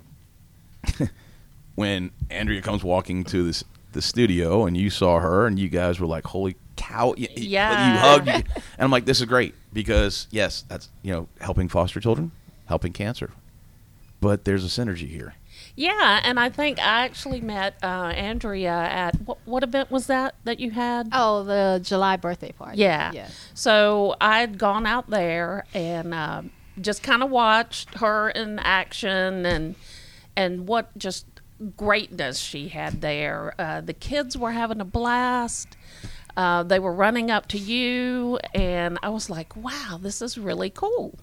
when 1.76 2.12
Andrea 2.30 2.62
comes 2.62 2.84
walking 2.84 3.24
to 3.26 3.44
this 3.44 3.64
the 3.94 4.02
studio 4.02 4.66
and 4.66 4.76
you 4.78 4.90
saw 4.90 5.20
her 5.20 5.48
and 5.48 5.58
you 5.58 5.70
guys 5.70 6.00
were 6.00 6.06
like, 6.08 6.26
"Holy 6.26 6.56
cow!" 6.76 7.14
You, 7.18 7.28
you- 7.36 7.50
Yeah. 7.50 7.94
you 7.94 8.00
hugged, 8.00 8.28
you- 8.28 8.34
and 8.34 8.54
I'm 8.80 8.92
like, 8.92 9.06
"This 9.06 9.20
is 9.20 9.26
great 9.26 9.56
because 9.74 10.28
yes, 10.32 10.64
that's 10.68 10.90
you 11.04 11.12
know 11.14 11.28
helping 11.42 11.68
foster 11.70 12.00
children, 12.00 12.32
helping 12.66 12.94
cancer, 12.94 13.32
but 14.22 14.46
there's 14.46 14.64
a 14.66 14.68
synergy 14.68 15.08
here." 15.10 15.36
Yeah, 15.78 16.22
and 16.24 16.40
I 16.40 16.50
think 16.50 16.80
I 16.80 17.04
actually 17.06 17.42
met 17.42 17.76
uh, 17.84 17.88
Andrea 18.16 18.72
at 18.74 19.16
what, 19.26 19.38
what 19.46 19.64
event 19.64 19.92
was 19.92 20.08
that 20.08 20.36
that 20.46 20.60
you 20.60 20.72
had? 20.72 21.10
Oh, 21.12 21.44
the 21.44 21.82
July 21.84 22.16
birthday 22.18 22.52
party. 22.54 22.78
Yeah. 22.78 23.12
Yes. 23.14 23.50
So 23.54 24.16
I'd 24.22 24.58
gone 24.58 24.86
out 24.86 25.10
there 25.10 25.66
and 25.74 26.14
um 26.14 26.52
just 26.80 27.04
kind 27.04 27.24
of 27.24 27.30
watched 27.30 27.96
her 27.96 28.30
in 28.30 28.60
action 28.60 29.46
and 29.46 29.76
and 30.36 30.68
what 30.68 30.98
just 30.98 31.26
greatness 31.78 32.38
she 32.40 32.68
had 32.70 33.00
there. 33.02 33.54
Uh, 33.60 33.80
the 33.82 33.94
kids 33.94 34.38
were 34.38 34.52
having 34.52 34.82
a 34.82 34.86
blast. 34.86 35.76
Uh, 36.38 36.64
they 36.64 36.80
were 36.80 36.94
running 36.94 37.32
up 37.32 37.48
to 37.48 37.58
you, 37.58 38.40
and 38.54 39.00
I 39.02 39.10
was 39.10 39.30
like, 39.30 39.56
"Wow, 39.56 40.00
this 40.02 40.22
is 40.22 40.38
really 40.38 40.70
cool." 40.70 41.18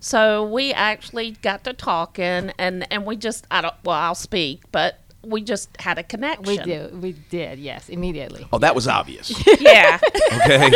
So 0.00 0.44
we 0.44 0.72
actually 0.72 1.32
got 1.42 1.64
to 1.64 1.72
talking, 1.72 2.52
and 2.58 2.90
and 2.92 3.04
we 3.04 3.16
just 3.16 3.46
I 3.50 3.60
don't 3.60 3.74
well 3.84 3.96
I'll 3.96 4.14
speak, 4.14 4.62
but 4.72 5.00
we 5.22 5.42
just 5.42 5.68
had 5.80 5.98
a 5.98 6.02
connection. 6.02 6.44
We 6.46 6.58
did. 6.58 7.02
We 7.02 7.12
did. 7.30 7.58
Yes, 7.58 7.88
immediately. 7.88 8.46
Oh, 8.52 8.58
that 8.58 8.74
was 8.74 8.86
obvious. 8.88 9.32
Yeah. 9.60 9.98
Okay, 10.44 10.70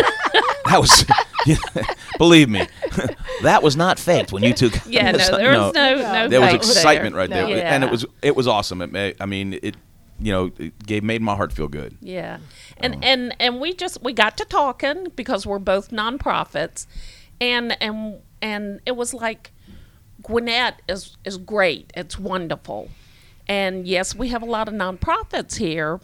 that 0.64 0.78
was. 0.80 1.04
believe 2.18 2.48
me, 2.48 2.66
that 3.42 3.62
was 3.62 3.76
not 3.76 3.98
faked 3.98 4.32
when 4.32 4.42
you 4.42 4.52
took. 4.52 4.74
Yeah, 4.86 5.10
no, 5.12 5.18
there 5.18 5.58
was 5.58 5.74
no 5.74 5.94
no. 5.96 6.28
there 6.28 6.40
was 6.40 6.54
excitement 6.54 7.14
there. 7.14 7.20
right 7.20 7.30
there, 7.30 7.46
No. 7.46 7.54
and 7.54 7.84
it 7.84 7.90
was 7.90 8.04
it 8.20 8.34
was 8.36 8.46
awesome. 8.46 8.82
It 8.82 8.92
may, 8.92 9.14
I 9.20 9.26
mean, 9.26 9.58
it 9.62 9.76
you 10.20 10.32
know 10.32 10.50
gave 10.86 11.02
made 11.02 11.22
my 11.22 11.34
heart 11.34 11.52
feel 11.52 11.68
good. 11.68 11.96
Yeah, 12.00 12.38
and 12.76 13.02
and 13.04 13.34
and 13.40 13.60
we 13.60 13.72
just 13.74 14.02
we 14.02 14.12
got 14.12 14.36
to 14.38 14.44
talking 14.44 15.08
because 15.16 15.46
we're 15.46 15.58
both 15.58 15.90
nonprofits, 15.90 16.86
and 17.40 17.76
and 17.82 18.20
and 18.42 18.80
it 18.86 18.96
was 18.96 19.14
like 19.14 19.50
Gwinnett 20.22 20.82
is 20.88 21.16
is 21.24 21.36
great. 21.38 21.92
It's 21.96 22.18
wonderful, 22.18 22.90
and 23.48 23.86
yes, 23.86 24.14
we 24.14 24.28
have 24.28 24.42
a 24.42 24.46
lot 24.46 24.68
of 24.68 24.74
nonprofits 24.74 25.56
here, 25.56 26.00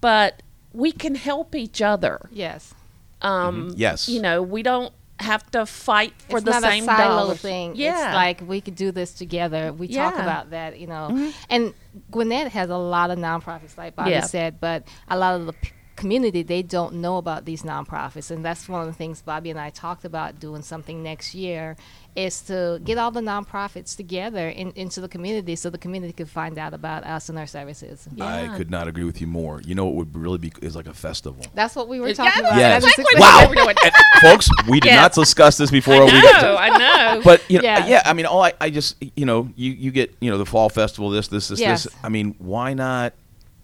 but 0.00 0.42
we 0.72 0.92
can 0.92 1.14
help 1.14 1.54
each 1.54 1.80
other. 1.80 2.28
Yes. 2.30 2.74
Um, 3.22 3.72
Yes. 3.76 4.08
you 4.08 4.20
know, 4.20 4.42
we 4.42 4.62
don't 4.62 4.92
have 5.20 5.50
to 5.50 5.64
fight 5.64 6.12
for 6.28 6.36
it's 6.36 6.44
the 6.44 6.50
not 6.50 6.62
same 6.62 6.82
a 6.84 6.86
silo 6.86 7.16
dollar. 7.22 7.34
thing. 7.34 7.72
Yeah, 7.74 8.08
It's 8.08 8.14
like 8.14 8.40
we 8.46 8.60
could 8.60 8.76
do 8.76 8.92
this 8.92 9.14
together. 9.14 9.72
We 9.72 9.88
talk 9.88 10.14
about 10.14 10.50
that, 10.50 10.78
you 10.78 10.86
know. 10.86 11.32
And 11.48 11.72
Gwinnett 12.10 12.48
has 12.52 12.70
a 12.70 12.76
lot 12.76 13.10
of 13.10 13.18
nonprofits, 13.18 13.76
like 13.76 13.96
Bobby 13.96 14.10
Yeah. 14.10 14.20
said, 14.22 14.60
but 14.60 14.86
a 15.08 15.16
lot 15.16 15.40
of 15.40 15.46
the 15.46 15.52
p- 15.52 15.70
community 15.96 16.42
they 16.42 16.62
don't 16.62 16.94
know 16.94 17.16
about 17.16 17.44
these 17.44 17.62
nonprofits, 17.62 18.30
and 18.30 18.44
that's 18.44 18.68
one 18.68 18.80
of 18.82 18.86
the 18.86 18.92
things 18.92 19.22
Bobby 19.22 19.50
and 19.50 19.58
I 19.58 19.70
talked 19.70 20.04
about 20.04 20.38
doing 20.38 20.62
something 20.62 21.02
next 21.02 21.34
year 21.34 21.76
is 22.14 22.40
to 22.42 22.80
get 22.82 22.96
all 22.96 23.10
the 23.10 23.20
nonprofits 23.20 23.94
together 23.94 24.48
in, 24.48 24.72
into 24.74 25.02
the 25.02 25.08
community 25.08 25.54
so 25.54 25.68
the 25.68 25.76
community 25.76 26.14
could 26.14 26.30
find 26.30 26.56
out 26.58 26.72
about 26.72 27.04
us 27.04 27.28
and 27.28 27.38
our 27.38 27.46
services. 27.46 28.08
I 28.20 28.48
could 28.56 28.70
not 28.70 28.88
agree 28.88 29.04
with 29.04 29.20
you 29.20 29.26
more. 29.26 29.60
You 29.60 29.74
know, 29.74 29.84
what 29.84 29.94
would 29.96 30.16
really 30.16 30.38
be 30.38 30.50
is 30.62 30.74
like 30.74 30.86
a 30.86 30.94
festival. 30.94 31.44
That's 31.54 31.76
what 31.76 31.88
we 31.88 32.00
were 32.00 32.08
Yeah, 32.08 32.14
talking 32.14 32.42
that's 32.42 32.52
about. 32.52 32.58
Yes. 32.58 32.82
That 32.84 32.88
is 32.88 32.98
exactly 32.98 33.14
exactly- 33.16 33.46
what 33.46 33.50
we 33.50 33.56
were 33.56 33.74
doing. 33.74 33.76
And, 33.84 34.22
folks, 34.22 34.48
we 34.68 34.80
did 34.80 34.88
Yes. 34.92 35.02
not 35.02 35.12
discuss 35.12 35.56
this 35.58 35.70
before 35.70 35.94
I 35.94 36.04
we 36.04 36.10
got 36.22 36.42
know, 36.42 36.52
to. 36.52 36.58
I 36.60 36.78
know. 36.78 37.22
But 37.22 37.42
you 37.50 37.58
know, 37.58 37.64
Yeah. 37.64 37.86
yeah. 37.86 38.02
I 38.06 38.14
mean, 38.14 38.24
all 38.24 38.42
I, 38.42 38.54
I 38.62 38.70
just 38.70 38.96
you 39.14 39.26
know, 39.26 39.50
you 39.54 39.72
you 39.72 39.90
get 39.90 40.14
you 40.20 40.30
know 40.30 40.38
the 40.38 40.46
fall 40.46 40.70
festival, 40.70 41.10
this 41.10 41.28
this 41.28 41.48
this 41.48 41.60
Yes. 41.60 41.84
this. 41.84 41.94
I 42.02 42.08
mean, 42.08 42.34
why 42.38 42.72
not 42.72 43.12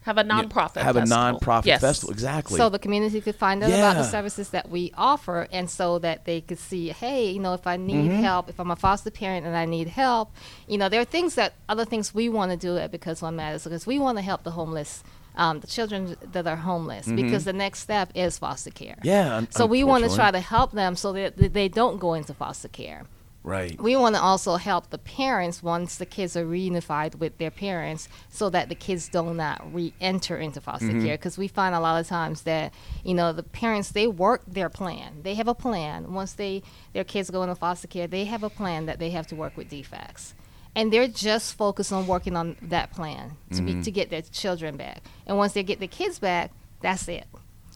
have 0.03 0.19
a 0.19 0.23
you 0.23 0.29
know, 0.29 0.43
nonprofit. 0.43 0.83
have 0.83 0.97
a 0.97 1.01
festival. 1.01 1.39
nonprofit 1.41 1.67
yes. 1.67 1.81
festival? 1.81 2.13
Exactly. 2.13 2.57
So 2.57 2.69
the 2.69 2.79
community 2.79 3.21
could 3.21 3.37
find 3.37 3.63
out 3.63 3.71
about 3.71 3.95
the 3.97 4.05
services 4.05 4.51
that 4.51 4.69
we 4.69 4.93
offer, 4.97 5.49
and 5.53 5.69
so 5.71 5.99
that 6.01 6.25
they 6.25 6.41
could 6.41 6.59
see, 6.59 6.89
hey, 6.91 7.31
you 7.31 7.41
know, 7.41 7.55
if 7.55 7.67
I 7.67 7.77
need 7.77 8.11
Mm-hmm. 8.11 8.23
help, 8.23 8.49
if 8.49 8.59
I'm 8.59 8.71
a 8.71 8.77
foster 8.77 9.11
parent 9.11 9.47
and 9.47 9.57
I 9.57 9.65
need 9.65 9.89
help, 9.89 10.31
you 10.67 10.77
know, 10.79 10.89
there 10.89 11.01
are 11.01 11.05
things 11.05 11.35
that 11.37 11.55
other 11.69 11.85
things 11.85 12.13
we 12.15 12.29
want 12.29 12.51
to 12.51 12.57
do 12.57 12.77
at 12.79 12.91
Because 12.91 13.23
One 13.23 13.37
Matters 13.37 13.65
because 13.65 13.87
we 13.87 13.99
want 13.99 14.19
to 14.19 14.23
help 14.23 14.43
the 14.43 14.51
homeless, 14.53 15.05
um, 15.37 15.61
the 15.61 15.67
children 15.67 16.17
that 16.33 16.47
are 16.47 16.57
homeless, 16.57 17.07
because 17.07 17.45
the 17.45 17.53
next 17.53 17.79
step 17.81 18.11
is 18.15 18.39
foster 18.39 18.71
care. 18.71 18.97
Mm-hmm. 18.97 19.07
yeah. 19.07 19.37
un- 19.37 19.49
So 19.51 19.67
we 19.67 19.85
want 19.85 20.05
to 20.05 20.15
try 20.15 20.31
to 20.31 20.41
help 20.41 20.73
them 20.73 20.97
so 20.97 21.13
that 21.13 21.37
they 21.53 21.69
don't 21.69 21.99
go 22.01 22.15
into 22.15 22.35
foster 22.35 22.69
care. 22.69 23.05
Right. 23.45 23.81
we 23.81 23.97
want 23.97 24.15
to 24.15 24.21
also 24.23 24.55
help 24.57 24.91
the 24.91 24.99
parents 24.99 25.63
once 25.65 25.97
the 25.97 26.07
kids 26.07 26.37
are 26.37 26.45
reunified 26.45 27.17
with 27.17 27.39
their 27.39 27.51
parents 27.51 28.09
so 28.31 28.49
that 28.51 28.69
the 28.69 28.77
kids 28.77 29.09
do 29.09 29.35
not 29.35 29.75
re-enter 29.75 30.37
into 30.37 30.61
foster 30.61 30.87
Mm-hmm. 30.87 31.05
care 31.07 31.17
because 31.17 31.37
we 31.37 31.49
find 31.49 31.75
a 31.75 31.81
lot 31.81 32.01
of 32.01 32.07
times 32.07 32.43
that 32.43 32.73
you 33.05 33.15
know 33.15 33.33
the 33.33 33.43
parents 33.43 33.91
they 33.91 34.07
work 34.07 34.43
their 34.47 34.69
plan 34.69 35.23
they 35.23 35.35
have 35.35 35.49
a 35.49 35.55
plan 35.55 36.13
once 36.13 36.35
they 36.35 36.63
their 36.93 37.03
kids 37.05 37.31
go 37.31 37.43
into 37.43 37.57
foster 37.57 37.89
care 37.89 38.07
they 38.07 38.25
have 38.27 38.45
a 38.45 38.51
plan 38.51 38.87
that 38.87 38.99
they 39.01 39.11
have 39.11 39.27
to 39.27 39.35
work 39.35 39.57
with 39.57 39.69
DFCS 39.71 40.35
and 40.77 40.93
they're 40.93 41.09
just 41.09 41.55
focused 41.57 41.93
on 41.93 42.07
working 42.07 42.37
on 42.37 42.57
that 42.63 42.93
plan 42.93 43.33
to 43.51 43.57
Mm-hmm. 43.57 43.79
be 43.81 43.83
to 43.85 43.91
get 43.91 44.09
their 44.11 44.23
children 44.23 44.77
back 44.77 45.03
and 45.27 45.37
once 45.37 45.53
they 45.53 45.65
get 45.65 45.81
the 45.81 45.89
kids 45.89 46.19
back 46.21 46.53
that's 46.81 47.09
it 47.09 47.27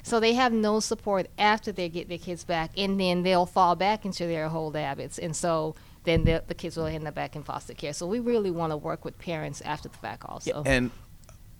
so 0.06 0.20
they 0.20 0.34
have 0.34 0.52
no 0.52 0.78
support 0.78 1.26
after 1.36 1.72
they 1.72 1.88
get 1.88 2.08
their 2.08 2.16
kids 2.18 2.44
back, 2.44 2.70
and 2.76 3.00
then 3.00 3.24
they'll 3.24 3.44
fall 3.44 3.74
back 3.74 4.04
into 4.04 4.24
their 4.26 4.48
old 4.48 4.76
habits, 4.76 5.18
and 5.18 5.34
so 5.34 5.74
then 6.04 6.22
the, 6.22 6.44
the 6.46 6.54
kids 6.54 6.76
will 6.76 6.86
end 6.86 7.08
up 7.08 7.14
back 7.16 7.34
in 7.34 7.42
foster 7.42 7.74
care. 7.74 7.92
So 7.92 8.06
we 8.06 8.20
really 8.20 8.52
want 8.52 8.70
to 8.70 8.76
work 8.76 9.04
with 9.04 9.18
parents 9.18 9.60
after 9.62 9.88
the 9.88 9.98
fact, 9.98 10.24
also. 10.24 10.62
And 10.64 10.92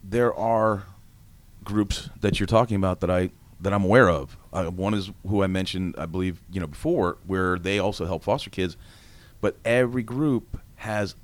there 0.05 0.33
are 0.33 0.85
groups 1.65 2.09
that 2.21 2.39
you're 2.39 2.47
talking 2.47 2.77
about 2.77 3.01
that 3.01 3.11
I 3.11 3.31
that 3.61 3.73
I'm 3.73 3.83
aware 3.83 4.09
of. 4.09 4.37
Uh, 4.53 4.67
one 4.67 4.95
is 4.95 5.11
who 5.27 5.43
I 5.43 5.49
mentioned, 5.49 5.97
I 5.99 6.07
believe, 6.07 6.41
you 6.53 6.61
know, 6.61 6.69
before, 6.69 7.19
where 7.27 7.59
they 7.59 7.81
also 7.81 8.07
help 8.07 8.23
foster 8.23 8.51
kids. 8.51 8.77
But 9.41 9.57
every 9.65 10.05
group 10.05 10.61
has 10.77 11.17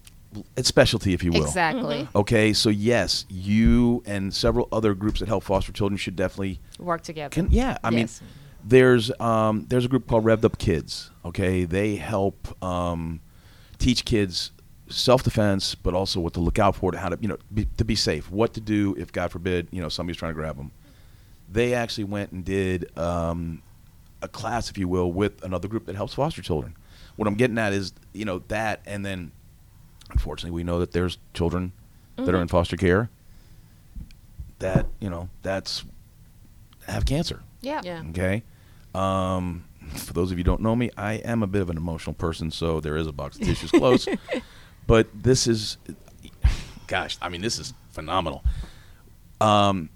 its 0.56 0.68
specialty, 0.68 1.12
if 1.12 1.22
you 1.22 1.32
will. 1.32 1.44
Exactly. 1.44 2.08
Okay, 2.14 2.52
so 2.52 2.68
yes, 2.70 3.24
you 3.28 4.02
and 4.06 4.32
several 4.32 4.68
other 4.72 4.94
groups 4.94 5.20
that 5.20 5.28
help 5.28 5.44
foster 5.44 5.72
children 5.72 5.96
should 5.96 6.16
definitely 6.16 6.60
Work 6.78 7.02
together. 7.02 7.30
can 7.30 7.50
yeah, 7.50 7.78
I 7.84 7.90
mean, 7.90 8.08
there's 8.64 9.10
um, 9.20 9.66
there's 9.68 9.84
a 9.84 9.88
group 9.88 10.06
called 10.06 10.24
Revved 10.24 10.44
Up 10.44 10.58
Kids. 10.58 11.10
Okay, 11.24 11.64
they 11.64 11.96
help 11.96 12.62
um, 12.62 13.20
teach 13.78 14.04
kids 14.04 14.52
self 14.88 15.22
defense, 15.22 15.74
but 15.74 15.94
also 15.94 16.20
what 16.20 16.34
to 16.34 16.40
look 16.40 16.58
out 16.58 16.76
for, 16.76 16.92
to 16.92 16.98
how 16.98 17.08
to 17.08 17.18
you 17.20 17.28
know 17.28 17.38
be, 17.52 17.66
to 17.76 17.84
be 17.84 17.94
safe, 17.94 18.30
what 18.30 18.54
to 18.54 18.60
do 18.60 18.94
if 18.98 19.12
God 19.12 19.30
forbid 19.30 19.68
you 19.70 19.80
know 19.82 19.88
somebody's 19.88 20.18
trying 20.18 20.30
to 20.30 20.34
grab 20.34 20.56
them. 20.56 20.70
They 21.50 21.74
actually 21.74 22.04
went 22.04 22.32
and 22.32 22.44
did 22.44 22.96
um, 22.96 23.62
a 24.22 24.28
class, 24.28 24.70
if 24.70 24.78
you 24.78 24.88
will, 24.88 25.12
with 25.12 25.42
another 25.44 25.68
group 25.68 25.86
that 25.86 25.96
helps 25.96 26.14
foster 26.14 26.40
children. 26.40 26.76
What 27.16 27.28
I'm 27.28 27.34
getting 27.34 27.58
at 27.58 27.72
is 27.72 27.92
you 28.12 28.24
know 28.24 28.40
that, 28.48 28.80
and 28.86 29.04
then 29.04 29.32
unfortunately 30.12 30.54
we 30.54 30.62
know 30.62 30.78
that 30.78 30.92
there's 30.92 31.18
children 31.34 31.72
that 32.16 32.34
are 32.34 32.40
in 32.42 32.46
foster 32.48 32.76
care 32.76 33.10
that 34.60 34.86
you 35.00 35.10
know 35.10 35.28
that's 35.42 35.84
have 36.86 37.04
cancer. 37.04 37.42
yeah. 37.60 37.80
Yeah. 37.84 38.02
Okay. 38.10 38.42
Um, 38.94 39.64
for 39.94 40.12
those 40.12 40.30
of 40.30 40.38
you 40.38 40.44
who 40.44 40.50
don't 40.50 40.60
know 40.60 40.76
me, 40.76 40.90
I 40.96 41.14
am 41.14 41.42
a 41.42 41.46
bit 41.46 41.62
of 41.62 41.70
an 41.70 41.76
emotional 41.76 42.14
person, 42.14 42.50
so 42.50 42.80
there 42.80 42.96
is 42.96 43.06
a 43.06 43.12
box 43.12 43.36
of 43.36 43.42
tissues 43.46 43.70
close. 43.70 44.06
But 44.86 45.08
this 45.14 45.46
is, 45.46 45.78
gosh, 46.86 47.16
I 47.22 47.28
mean, 47.28 47.40
this 47.40 47.58
is 47.58 47.72
phenomenal. 47.90 48.44
Um, 49.40 49.88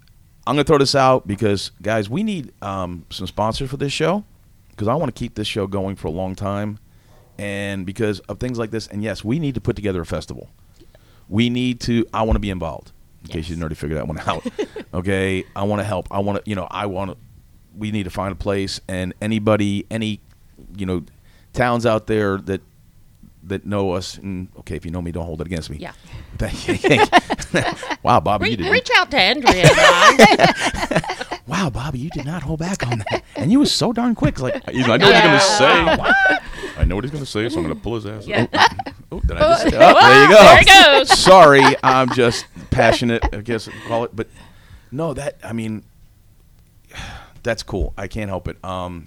I'm 0.46 0.54
going 0.54 0.64
to 0.64 0.64
throw 0.64 0.78
this 0.78 0.94
out 0.94 1.26
because, 1.26 1.70
guys, 1.82 2.08
we 2.08 2.23
need 2.23 2.52
um, 2.62 3.04
some 3.11 3.26
sponsors 3.26 3.68
for 3.68 3.76
this 3.76 3.92
show 3.92 4.25
because 4.70 4.88
I 4.88 4.94
want 4.94 5.14
to 5.14 5.18
keep 5.18 5.35
this 5.35 5.46
show 5.49 5.66
going 5.66 5.96
for 5.96 6.08
a 6.08 6.12
long 6.12 6.35
time. 6.35 6.78
And 7.38 7.85
because 7.85 8.21
of 8.21 8.38
things 8.38 8.59
like 8.59 8.71
this, 8.71 8.87
and 8.87 9.02
yes, 9.02 9.23
we 9.25 9.38
need 9.38 9.55
to 9.55 9.61
put 9.61 9.76
together 9.76 10.00
a 10.00 10.07
festival. 10.07 10.49
We 11.28 11.50
need 11.50 11.81
to, 11.83 12.07
I 12.14 12.23
want 12.23 12.37
to 12.37 12.40
be 12.40 12.50
involved 12.50 12.93
in 13.25 13.28
case 13.31 13.49
you 13.49 13.55
didn't 13.55 13.62
already 13.62 13.75
figure 13.75 13.97
that 13.97 14.07
one 14.07 14.19
out. 14.21 14.47
okay. 14.95 15.45
I 15.55 15.64
want 15.64 15.81
to 15.81 15.85
help. 15.85 16.09
I 16.11 16.21
want 16.21 16.45
to, 16.45 16.49
you 16.49 16.55
know, 16.57 16.66
I 16.71 16.87
want 16.87 17.11
to, 17.11 17.16
we 17.76 17.90
need 17.90 18.05
to 18.05 18.11
find 18.11 18.33
a 18.33 18.37
place 18.37 18.81
and 18.88 19.12
anybody, 19.21 19.85
any, 19.90 20.21
you 20.76 20.87
know, 20.87 21.05
towns 21.52 21.85
out 21.85 22.07
there 22.07 22.38
that, 22.38 22.62
that 23.43 23.64
know 23.66 23.93
us 23.93 24.16
and 24.19 24.49
okay, 24.59 24.76
if 24.76 24.85
you 24.85 24.90
know 24.90 25.02
me, 25.02 25.12
don't 25.12 25.25
hold 25.25 25.40
it 25.40 25.47
against 25.47 25.71
me. 25.71 25.76
Yeah. 25.78 25.93
wow, 28.02 28.21
Bobby, 28.21 28.50
you 28.50 28.57
Re- 28.57 28.62
did. 28.64 28.73
reach 28.73 28.90
out 28.97 29.11
to 29.11 29.19
Andrea. 29.19 29.69
Wow, 31.47 31.71
Bobby, 31.71 31.99
you 32.00 32.11
did 32.11 32.25
not 32.26 32.43
hold 32.43 32.59
back 32.59 32.85
on 32.87 32.99
that, 32.99 33.23
and 33.37 33.53
you 33.53 33.61
was 33.61 33.71
so 33.73 33.93
darn 33.93 34.15
quick. 34.17 34.41
Like, 34.41 34.55
I 34.67 34.73
know 34.73 34.88
what 34.88 35.00
he's 35.00 35.11
gonna 35.12 35.41
say. 35.41 35.69
I 36.79 36.85
know 36.85 36.97
what 36.97 37.05
he's 37.05 37.12
gonna 37.12 37.25
say, 37.26 37.49
so 37.49 37.59
I'm 37.59 37.62
gonna 37.62 37.76
pull 37.76 37.95
his 37.95 38.07
ass. 38.07 38.26
Yeah. 38.26 38.47
Oh, 38.53 38.76
oh, 39.12 39.21
did 39.21 39.37
I 39.37 39.38
just 39.38 39.62
say? 39.71 39.76
Oh, 39.76 40.00
there 40.00 40.23
you 40.23 40.29
go. 40.29 40.35
There 40.43 40.61
it 41.00 41.09
goes. 41.09 41.19
Sorry, 41.19 41.62
I'm 41.85 42.11
just 42.15 42.47
passionate. 42.71 43.25
I 43.33 43.43
guess 43.43 43.69
call 43.87 44.05
it, 44.05 44.11
but 44.17 44.26
no, 44.91 45.15
that 45.15 45.38
I 45.45 45.53
mean, 45.53 45.85
that's 47.43 47.62
cool. 47.62 47.93
I 47.97 48.09
can't 48.09 48.29
help 48.29 48.49
it. 48.49 48.62
Um, 48.65 49.07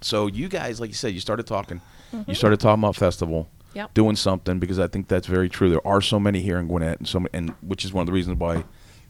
so 0.00 0.28
you 0.28 0.48
guys, 0.48 0.80
like 0.80 0.88
you 0.88 0.94
said, 0.94 1.14
you 1.14 1.20
started 1.20 1.46
talking. 1.46 1.80
You 2.28 2.34
started 2.34 2.60
talking 2.60 2.82
about 2.82 2.96
festival. 2.96 3.48
Yep. 3.74 3.92
Doing 3.92 4.16
something 4.16 4.58
because 4.58 4.78
I 4.78 4.86
think 4.86 5.06
that's 5.08 5.26
very 5.26 5.50
true. 5.50 5.68
There 5.68 5.86
are 5.86 6.00
so 6.00 6.18
many 6.18 6.40
here 6.40 6.58
in 6.58 6.66
Gwinnett, 6.68 6.98
and 6.98 7.06
so 7.08 7.20
ma- 7.20 7.28
and 7.34 7.50
which 7.60 7.84
is 7.84 7.92
one 7.92 8.00
of 8.02 8.06
the 8.06 8.12
reasons 8.12 8.38
why. 8.38 8.64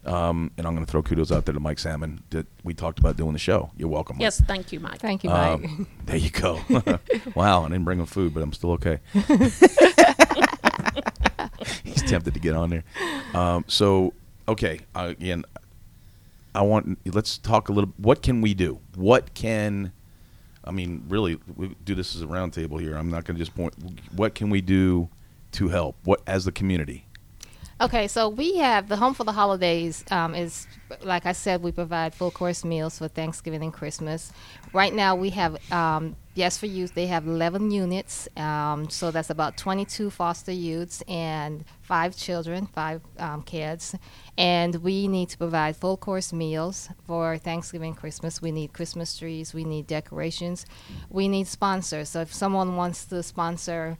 Um, 0.05 0.51
and 0.57 0.65
I'm 0.65 0.73
going 0.73 0.85
to 0.85 0.91
throw 0.91 1.03
kudos 1.03 1.31
out 1.31 1.45
there 1.45 1.53
to 1.53 1.59
Mike 1.59 1.79
Salmon 1.79 2.21
that 2.29 2.47
we 2.63 2.73
talked 2.73 2.99
about 2.99 3.17
doing 3.17 3.33
the 3.33 3.39
show. 3.39 3.71
You're 3.75 3.89
welcome. 3.89 4.15
Mike. 4.17 4.21
yes, 4.21 4.41
thank 4.41 4.71
you, 4.71 4.79
Mike. 4.79 4.99
Thank 4.99 5.23
you, 5.23 5.29
Mike. 5.29 5.51
Um, 5.51 5.87
there 6.05 6.15
you 6.15 6.29
go. 6.29 6.61
wow, 7.35 7.63
I 7.63 7.69
didn't 7.69 7.83
bring 7.83 7.99
him 7.99 8.05
food, 8.05 8.33
but 8.33 8.41
I'm 8.41 8.53
still 8.53 8.71
okay. 8.73 8.99
He's 11.83 12.03
tempted 12.03 12.33
to 12.33 12.39
get 12.39 12.55
on 12.55 12.69
there. 12.69 12.83
Um, 13.33 13.65
so, 13.67 14.13
okay, 14.47 14.79
uh, 14.95 15.07
again, 15.09 15.43
I 16.55 16.61
want 16.61 16.97
let's 17.13 17.37
talk 17.37 17.69
a 17.69 17.73
little. 17.73 17.93
What 17.97 18.21
can 18.21 18.41
we 18.41 18.53
do? 18.53 18.79
What 18.95 19.33
can 19.33 19.91
I 20.63 20.71
mean? 20.71 21.03
Really, 21.07 21.39
we 21.55 21.75
do 21.83 21.95
this 21.95 22.15
as 22.15 22.21
a 22.21 22.25
roundtable 22.25 22.79
here. 22.79 22.95
I'm 22.95 23.09
not 23.09 23.25
going 23.25 23.37
to 23.37 23.39
just 23.43 23.55
point. 23.55 23.73
What 24.15 24.35
can 24.35 24.49
we 24.49 24.61
do 24.61 25.09
to 25.53 25.67
help? 25.69 25.97
What 26.03 26.21
as 26.25 26.45
the 26.45 26.51
community? 26.51 27.06
Okay, 27.79 28.07
so 28.07 28.27
we 28.29 28.57
have 28.57 28.89
the 28.89 28.95
Home 28.95 29.13
for 29.13 29.23
the 29.23 29.31
Holidays 29.31 30.03
um, 30.09 30.33
is, 30.33 30.65
like 31.03 31.27
I 31.27 31.33
said, 31.33 31.61
we 31.61 31.71
provide 31.71 32.15
full 32.15 32.31
course 32.31 32.65
meals 32.65 32.97
for 32.97 33.07
Thanksgiving 33.07 33.61
and 33.61 33.71
Christmas. 33.71 34.31
Right 34.73 34.91
now, 34.91 35.15
we 35.15 35.29
have 35.29 35.57
um, 35.71 36.15
Yes 36.33 36.57
for 36.57 36.65
Youth. 36.65 36.95
They 36.95 37.05
have 37.05 37.27
11 37.27 37.69
units, 37.69 38.27
um, 38.35 38.89
so 38.89 39.11
that's 39.11 39.29
about 39.29 39.57
22 39.57 40.09
foster 40.09 40.51
youths 40.51 41.03
and 41.07 41.63
five 41.83 42.17
children, 42.17 42.65
five 42.65 43.01
um, 43.19 43.43
kids. 43.43 43.93
And 44.39 44.77
we 44.77 45.07
need 45.07 45.29
to 45.29 45.37
provide 45.37 45.77
full 45.77 45.97
course 45.97 46.33
meals 46.33 46.89
for 47.05 47.37
Thanksgiving, 47.37 47.93
Christmas. 47.93 48.41
We 48.41 48.51
need 48.51 48.73
Christmas 48.73 49.15
trees. 49.15 49.53
We 49.53 49.65
need 49.65 49.85
decorations. 49.85 50.65
We 51.11 51.27
need 51.27 51.45
sponsors. 51.45 52.09
So 52.09 52.21
if 52.21 52.33
someone 52.33 52.75
wants 52.75 53.05
to 53.05 53.21
sponsor 53.21 53.99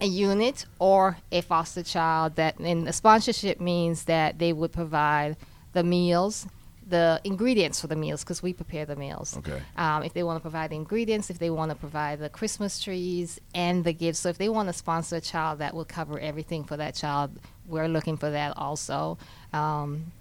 a 0.00 0.06
unit 0.06 0.66
or 0.78 1.16
a 1.30 1.40
foster 1.40 1.82
child 1.82 2.36
that 2.36 2.58
and 2.58 2.86
the 2.86 2.92
sponsorship 2.92 3.60
means 3.60 4.04
that 4.04 4.38
they 4.38 4.52
would 4.52 4.72
provide 4.72 5.36
the 5.72 5.82
meals 5.82 6.46
the 6.86 7.18
ingredients 7.24 7.80
for 7.80 7.86
the 7.86 7.96
meals 7.96 8.22
because 8.22 8.42
we 8.42 8.52
prepare 8.52 8.84
the 8.84 8.94
meals. 8.94 9.38
Okay. 9.38 9.62
um, 9.78 10.02
if 10.02 10.12
they 10.12 10.22
want 10.22 10.36
to 10.36 10.40
provide 10.42 10.70
the 10.70 10.76
ingredients 10.76 11.30
if 11.30 11.38
they 11.38 11.48
want 11.48 11.70
to 11.70 11.76
provide 11.76 12.18
the 12.18 12.28
christmas 12.28 12.78
trees 12.78 13.40
and 13.54 13.84
the 13.84 13.92
gifts 13.92 14.18
so 14.18 14.28
if 14.28 14.36
they 14.36 14.48
want 14.48 14.68
to 14.68 14.72
sponsor 14.72 15.16
a 15.16 15.20
child 15.20 15.60
that 15.60 15.74
will 15.74 15.84
cover 15.84 16.18
everything 16.18 16.64
for 16.64 16.76
that 16.76 16.94
child. 16.94 17.30
We're 17.66 17.88
looking 17.88 18.16
for 18.16 18.30
that 18.30 18.56
also. 18.56 19.16
Um, 19.52 20.12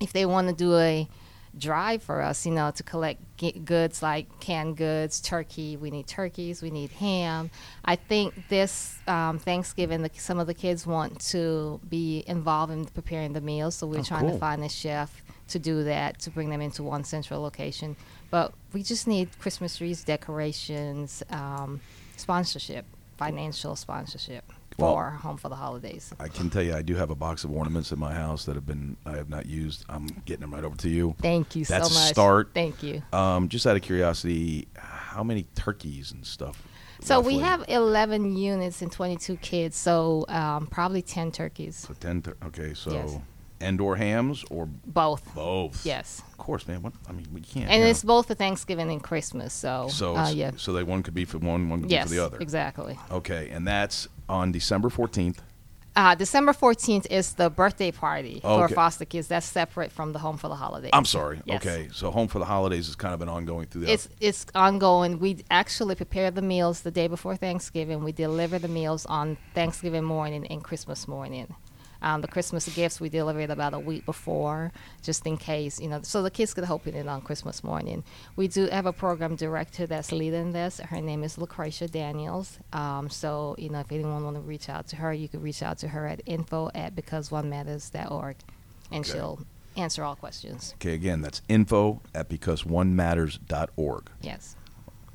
if 0.00 0.12
they 0.12 0.26
want 0.26 0.48
to 0.48 0.54
do 0.54 0.76
a 0.76 1.08
drive 1.58 2.02
for 2.02 2.22
us, 2.22 2.46
you 2.46 2.52
know, 2.52 2.70
to 2.70 2.82
collect 2.82 3.20
goods 3.64 4.02
like 4.02 4.40
canned 4.40 4.76
goods, 4.76 5.20
turkey. 5.20 5.76
We 5.76 5.90
need 5.90 6.06
turkeys. 6.06 6.62
We 6.62 6.70
need 6.70 6.90
ham. 6.92 7.50
I 7.84 7.96
think 7.96 8.48
this 8.48 8.98
um, 9.06 9.38
Thanksgiving, 9.38 10.02
the, 10.02 10.10
some 10.14 10.38
of 10.38 10.46
the 10.46 10.54
kids 10.54 10.86
want 10.86 11.20
to 11.30 11.80
be 11.88 12.24
involved 12.26 12.72
in 12.72 12.84
preparing 12.86 13.32
the 13.32 13.40
meals, 13.40 13.74
so 13.74 13.86
we're 13.86 14.00
Oh, 14.00 14.04
trying 14.04 14.22
cool. 14.26 14.32
to 14.34 14.38
find 14.38 14.62
a 14.62 14.68
chef 14.68 15.22
to 15.48 15.58
do 15.58 15.82
that 15.84 16.18
to 16.20 16.30
bring 16.30 16.50
them 16.50 16.60
into 16.60 16.82
one 16.82 17.02
central 17.02 17.40
location. 17.42 17.96
But 18.30 18.52
we 18.72 18.82
just 18.84 19.08
need 19.08 19.36
Christmas 19.40 19.76
trees, 19.76 20.04
decorations, 20.04 21.22
um, 21.30 21.80
sponsorship, 22.16 22.84
financial 23.16 23.74
sponsorship 23.76 24.44
Well- 24.78 24.94
for 24.94 25.10
Home 25.10 25.36
for 25.36 25.48
the 25.48 25.56
Holidays. 25.56 26.12
I 26.18 26.28
can 26.28 26.48
tell 26.50 26.62
you, 26.62 26.74
I 26.74 26.82
do 26.82 26.94
have 26.96 27.10
a 27.10 27.14
box 27.14 27.44
of 27.44 27.50
ornaments 27.52 27.92
in 27.92 27.98
my 27.98 28.14
house 28.14 28.44
that 28.46 28.54
have 28.54 28.66
been 28.66 28.96
I 29.04 29.12
have 29.16 29.28
not 29.28 29.46
used. 29.46 29.84
I'm 29.88 30.06
getting 30.24 30.40
them 30.42 30.54
right 30.54 30.64
over 30.64 30.76
to 30.76 30.88
you. 30.88 31.14
Thank 31.20 31.54
you 31.56 31.64
That's 31.64 31.88
so 31.88 31.94
much. 31.94 32.08
start. 32.08 32.50
Thank 32.54 32.82
you. 32.82 33.02
Um, 33.12 33.48
just 33.48 33.66
out 33.66 33.76
of 33.76 33.82
curiosity, 33.82 34.68
how 34.76 35.22
many 35.22 35.44
turkeys 35.54 36.12
and 36.12 36.24
stuff? 36.24 36.62
So 37.02 37.18
we 37.20 37.38
have 37.38 37.64
11 37.68 38.36
units 38.36 38.82
and 38.82 38.92
22 38.92 39.36
kids, 39.38 39.74
so 39.76 40.26
um, 40.28 40.66
probably 40.66 41.00
10 41.00 41.32
turkeys. 41.32 41.76
so 41.76 41.94
ten. 41.94 42.20
Tur- 42.20 42.36
okay, 42.44 42.74
so 42.74 42.92
Yes. 42.92 43.18
and/or 43.62 43.96
hams 43.96 44.44
or 44.50 44.66
Both. 44.66 45.34
both. 45.34 45.84
Yes. 45.86 46.20
of 46.30 46.36
course, 46.36 46.68
man. 46.68 46.82
What 46.82 46.92
I 47.08 47.12
mean, 47.12 47.26
we 47.32 47.40
can't. 47.40 47.70
And 47.70 47.82
it's 47.84 48.02
both 48.02 48.26
for 48.26 48.34
Thanksgiving 48.34 48.90
and 48.90 49.02
Christmas, 49.02 49.52
so, 49.54 49.88
so 49.90 50.14
uh, 50.16 50.30
yeah. 50.30 50.50
so 50.58 50.74
they 50.74 50.82
one 50.82 51.02
could 51.02 51.14
be 51.14 51.24
for 51.24 51.38
one, 51.38 51.68
one 51.70 51.80
could 51.82 51.90
Yes, 51.90 52.04
be 52.10 52.16
for 52.16 52.20
the 52.20 52.24
other. 52.26 52.38
exactly. 52.38 52.98
Okay, 53.10 53.48
and 53.50 53.66
that's 53.66 54.06
on 54.30 54.52
December 54.52 54.88
fourteenth 54.90 55.40
Uh, 55.96 56.14
December 56.14 56.52
14th 56.52 57.06
is 57.10 57.34
the 57.34 57.50
birthday 57.50 57.90
party 57.90 58.40
Okay. 58.44 58.68
for 58.68 58.74
foster 58.80 59.04
kids. 59.04 59.26
That's 59.26 59.44
separate 59.44 59.90
from 59.90 60.12
the 60.12 60.20
Home 60.20 60.36
for 60.42 60.48
the 60.48 60.54
Holidays. 60.54 60.92
I'm 60.98 61.04
sorry. 61.04 61.40
Yes. 61.44 61.60
Okay, 61.66 61.88
so 61.92 62.12
home 62.12 62.28
for 62.28 62.38
the 62.38 62.44
holidays 62.44 62.88
is 62.88 62.94
kind 62.94 63.12
of 63.12 63.20
an 63.22 63.28
ongoing 63.28 63.66
through 63.66 63.82
the. 63.86 63.92
It's 63.92 64.08
it's 64.20 64.46
ongoing. 64.54 65.18
We 65.18 65.30
actually 65.50 65.96
prepare 65.96 66.30
the 66.30 66.42
meals 66.42 66.82
the 66.82 66.92
day 66.92 67.08
before 67.08 67.34
Thanksgiving. 67.36 68.04
We 68.04 68.12
deliver 68.12 68.56
the 68.60 68.68
meals 68.80 69.04
on 69.06 69.36
Thanksgiving 69.52 70.04
morning 70.04 70.46
and 70.52 70.62
Christmas 70.62 71.08
morning. 71.08 71.46
Um, 72.02 72.20
the 72.22 72.28
Christmas 72.28 72.68
gifts 72.74 73.00
we 73.00 73.08
deliver 73.08 73.40
it 73.40 73.50
about 73.50 73.74
a 73.74 73.78
week 73.78 74.06
before, 74.06 74.72
just 75.02 75.26
in 75.26 75.36
case 75.36 75.80
you 75.80 75.88
know, 75.88 76.00
so 76.02 76.22
the 76.22 76.30
kids 76.30 76.54
could 76.54 76.68
open 76.70 76.94
it 76.94 77.06
on 77.06 77.20
Christmas 77.20 77.62
morning. 77.62 78.04
We 78.36 78.48
do 78.48 78.66
have 78.68 78.86
a 78.86 78.92
program 78.92 79.36
director 79.36 79.86
that's 79.86 80.10
leading 80.12 80.52
this. 80.52 80.78
Her 80.80 81.00
name 81.00 81.22
is 81.24 81.36
Lucretia 81.38 81.88
Daniels. 81.88 82.58
Um, 82.72 83.10
so 83.10 83.54
you 83.58 83.68
know, 83.68 83.80
if 83.80 83.92
anyone 83.92 84.24
want 84.24 84.36
to 84.36 84.40
reach 84.42 84.68
out 84.68 84.86
to 84.88 84.96
her, 84.96 85.12
you 85.12 85.28
can 85.28 85.42
reach 85.42 85.62
out 85.62 85.78
to 85.78 85.88
her 85.88 86.06
at 86.06 86.22
info 86.26 86.70
at 86.74 86.94
becauseonematters.org, 86.96 88.36
and 88.90 89.04
Okay. 89.04 89.12
she'll 89.12 89.40
answer 89.76 90.02
all 90.02 90.16
questions. 90.16 90.74
okay, 90.78 90.94
again, 90.94 91.20
that's 91.22 91.42
info 91.48 92.00
at 92.14 92.28
becauseonematters.org. 92.28 94.10
Yes. 94.22 94.56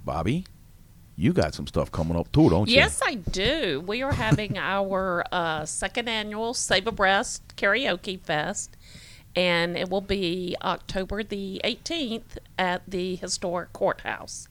Bobby, 0.03 0.45
you 1.17 1.33
got 1.33 1.53
some 1.53 1.67
stuff 1.67 1.91
coming 1.91 2.17
up 2.17 2.31
too, 2.31 2.49
don't 2.49 2.67
you? 2.67 2.75
Yes, 2.75 3.01
I 3.03 3.15
do. 3.15 3.83
We 3.85 4.01
are 4.01 4.11
having 4.11 4.57
our 4.57 5.23
uh, 5.31 5.65
second 5.65 6.09
annual 6.09 6.53
Save 6.53 6.87
a 6.87 6.91
Breast 6.91 7.55
Karaoke 7.55 8.19
Fest, 8.19 8.75
and 9.35 9.77
it 9.77 9.89
will 9.89 10.01
be 10.01 10.55
October 10.61 11.23
the 11.23 11.61
18th 11.63 12.37
at 12.57 12.81
the 12.87 13.15
historic 13.15 13.71
courthouse. 13.73 14.47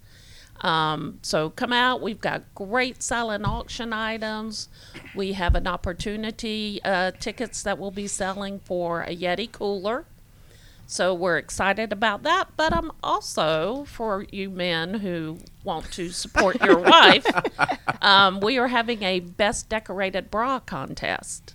Um, 0.60 1.18
so 1.22 1.50
come 1.50 1.72
out. 1.72 2.00
We've 2.00 2.20
got 2.20 2.42
great 2.54 3.02
silent 3.02 3.44
auction 3.44 3.92
items. 3.92 4.68
We 5.14 5.34
have 5.34 5.54
an 5.54 5.66
opportunity 5.66 6.80
uh, 6.84 7.10
tickets 7.12 7.62
that 7.64 7.78
we'll 7.78 7.90
be 7.90 8.06
selling 8.06 8.60
for 8.60 9.02
a 9.02 9.14
Yeti 9.14 9.50
cooler. 9.50 10.06
So 10.86 11.14
we're 11.14 11.38
excited 11.38 11.92
about 11.92 12.22
that. 12.24 12.48
But 12.56 12.74
I'm 12.74 12.90
also, 13.02 13.84
for 13.88 14.26
you 14.30 14.50
men 14.50 14.94
who 14.94 15.38
want 15.64 15.90
to 15.92 16.10
support 16.10 16.62
your 16.62 16.78
wife, 16.80 17.26
um, 18.02 18.40
we 18.40 18.58
are 18.58 18.68
having 18.68 19.02
a 19.02 19.20
best 19.20 19.68
decorated 19.68 20.30
bra 20.30 20.60
contest. 20.60 21.54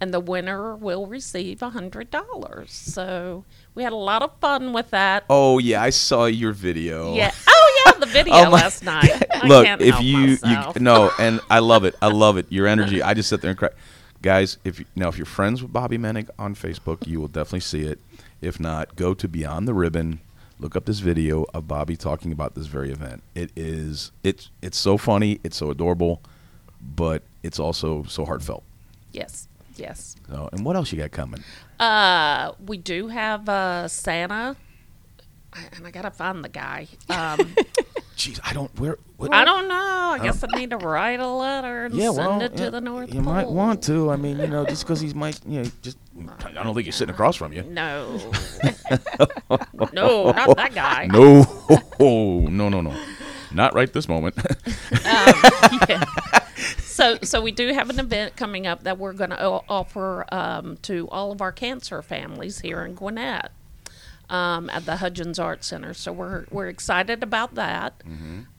And 0.00 0.12
the 0.12 0.20
winner 0.20 0.74
will 0.74 1.06
receive 1.06 1.62
a 1.62 1.70
$100. 1.70 2.68
So 2.68 3.44
we 3.74 3.84
had 3.84 3.92
a 3.92 3.96
lot 3.96 4.22
of 4.22 4.32
fun 4.40 4.72
with 4.72 4.90
that. 4.90 5.24
Oh 5.30 5.58
yeah, 5.58 5.80
I 5.80 5.90
saw 5.90 6.26
your 6.26 6.52
video. 6.52 7.14
Yeah. 7.14 7.30
Oh, 7.46 7.82
yeah, 7.86 7.92
the 7.92 8.06
video 8.12 8.34
Oh, 8.46 8.50
last 8.50 8.82
night. 8.84 9.22
I 9.32 9.46
Look, 9.46 9.64
can't 9.64 9.80
if 9.80 10.00
you 10.02 10.18
myself. 10.42 10.74
you 10.76 10.82
no, 10.82 11.10
and 11.20 11.40
I 11.48 11.60
love 11.60 11.84
it. 11.84 11.94
I 12.02 12.08
love 12.08 12.36
it. 12.36 12.46
Your 12.50 12.66
energy. 12.66 13.00
I 13.00 13.14
just 13.14 13.28
sit 13.28 13.40
there 13.42 13.50
and 13.50 13.58
cry. 13.58 13.68
Guys, 14.22 14.58
if 14.64 14.78
you, 14.80 14.86
now 14.96 15.08
if 15.08 15.16
you're 15.18 15.24
friends 15.24 15.62
with 15.62 15.72
Bobby 15.72 15.98
Menig 15.98 16.28
on 16.38 16.54
Facebook, 16.56 17.06
you 17.06 17.20
will 17.20 17.28
definitely 17.28 17.60
see 17.60 17.82
it. 17.82 17.98
If 18.42 18.58
not, 18.60 18.96
go 18.96 19.14
to 19.14 19.28
Beyond 19.28 19.66
the 19.68 19.72
Ribbon. 19.72 20.20
Look 20.58 20.76
up 20.76 20.84
this 20.84 20.98
video 20.98 21.46
of 21.54 21.66
Bobby 21.66 21.96
talking 21.96 22.32
about 22.32 22.54
this 22.54 22.66
very 22.66 22.90
event. 22.92 23.22
It 23.34 23.50
is 23.56 24.12
it's 24.22 24.50
it's 24.60 24.76
so 24.76 24.98
funny, 24.98 25.40
it's 25.42 25.56
so 25.56 25.70
adorable, 25.70 26.20
but 26.80 27.22
it's 27.42 27.58
also 27.58 28.02
so 28.04 28.24
heartfelt. 28.24 28.62
yes, 29.12 29.48
yes. 29.76 30.16
So, 30.28 30.48
and 30.52 30.64
what 30.64 30.76
else 30.76 30.92
you 30.92 30.98
got 30.98 31.10
coming? 31.12 31.42
Uh, 31.80 32.52
we 32.66 32.76
do 32.78 33.08
have 33.08 33.48
uh, 33.48 33.88
Santa, 33.88 34.56
and 35.74 35.86
I 35.86 35.90
gotta 35.90 36.10
find 36.10 36.44
the 36.44 36.48
guy. 36.48 36.88
Um, 37.08 37.38
Jeez, 38.16 38.38
I 38.44 38.52
don't 38.52 38.70
where. 38.78 38.98
What, 39.16 39.32
I 39.32 39.44
don't 39.44 39.66
know. 39.68 39.74
I 39.74 40.20
guess 40.22 40.44
I 40.44 40.58
need 40.58 40.70
to 40.70 40.76
write 40.76 41.18
a 41.18 41.26
letter 41.26 41.86
and 41.86 41.94
yeah, 41.94 42.10
send 42.12 42.16
well, 42.18 42.40
it 42.42 42.56
to 42.56 42.64
yeah, 42.64 42.70
the 42.70 42.80
North 42.80 43.08
you 43.08 43.22
Pole. 43.22 43.32
might 43.32 43.48
want 43.48 43.82
to. 43.84 44.10
I 44.10 44.16
mean, 44.16 44.38
you 44.38 44.46
know, 44.48 44.64
just 44.64 44.84
because 44.84 45.00
he's 45.00 45.14
might, 45.14 45.40
you 45.46 45.62
know, 45.62 45.70
just. 45.80 45.96
I 46.44 46.62
don't 46.62 46.74
think 46.74 46.86
he's 46.86 46.96
sitting 46.96 47.14
across 47.14 47.36
from 47.36 47.52
you. 47.52 47.62
No, 47.62 48.18
no, 49.92 50.30
not 50.32 50.56
that 50.56 50.72
guy. 50.74 51.06
No, 51.06 51.44
no, 51.98 52.68
no, 52.68 52.80
no, 52.80 52.94
not 53.52 53.74
right 53.74 53.92
this 53.92 54.08
moment. 54.08 54.36
Yeah. 55.88 56.04
So, 56.78 57.18
so 57.22 57.40
we 57.40 57.50
do 57.52 57.72
have 57.72 57.90
an 57.90 57.98
event 57.98 58.36
coming 58.36 58.66
up 58.66 58.84
that 58.84 58.98
we're 58.98 59.14
going 59.14 59.30
to 59.30 59.42
offer 59.42 60.24
um, 60.32 60.76
to 60.82 61.08
all 61.10 61.32
of 61.32 61.40
our 61.40 61.50
cancer 61.50 62.02
families 62.02 62.60
here 62.60 62.84
in 62.84 62.94
Gwinnett 62.94 63.50
um, 64.30 64.70
at 64.70 64.84
the 64.86 64.96
Hudgens 64.96 65.38
Art 65.38 65.64
Center. 65.64 65.94
So 65.94 66.12
we're 66.12 66.44
we're 66.50 66.68
excited 66.68 67.22
about 67.22 67.54
that. 67.56 68.02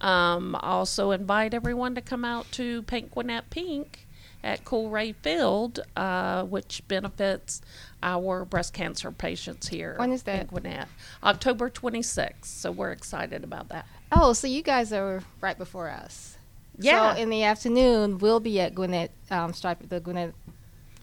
Um, 0.01 0.55
also 0.55 1.11
invite 1.11 1.53
everyone 1.53 1.95
to 1.95 2.01
come 2.01 2.25
out 2.25 2.51
to 2.53 2.81
Paint 2.83 3.11
Gwinnett 3.11 3.49
Pink 3.49 4.02
at 4.43 4.65
Coolray 4.65 5.15
Field, 5.15 5.79
uh, 5.95 6.43
which 6.43 6.81
benefits 6.87 7.61
our 8.01 8.43
breast 8.45 8.73
cancer 8.73 9.11
patients 9.11 9.69
here. 9.69 9.95
When 9.97 10.11
is 10.11 10.23
in 10.23 10.37
that? 10.37 10.47
Gwinnett, 10.49 10.87
October 11.23 11.69
26th. 11.69 12.43
So 12.45 12.71
we're 12.71 12.91
excited 12.91 13.43
about 13.43 13.69
that. 13.69 13.85
Oh, 14.11 14.33
so 14.33 14.47
you 14.47 14.61
guys 14.61 14.91
are 14.91 15.23
right 15.41 15.57
before 15.57 15.89
us. 15.89 16.37
Yeah. 16.77 17.15
So 17.15 17.21
in 17.21 17.29
the 17.29 17.43
afternoon, 17.43 18.17
we'll 18.17 18.39
be 18.39 18.59
at 18.59 18.75
Gwinnett 18.75 19.11
um, 19.31 19.53
Stripe, 19.53 19.87
the 19.87 19.99
Gwinnett 19.99 20.33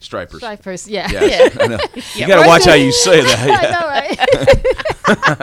Stripers. 0.01 0.39
Stripers. 0.41 0.89
Yeah. 0.89 1.09
Yes, 1.11 1.57
I 1.61 1.67
know. 1.67 1.79
You 2.15 2.27
got 2.27 2.43
to 2.43 2.49
watch 2.49 2.65
how 2.65 2.75
you 2.75 2.93
say 2.93 3.21
that. 3.21 3.39
I 3.51 3.71
know, 3.71 3.87
right? 3.89 5.41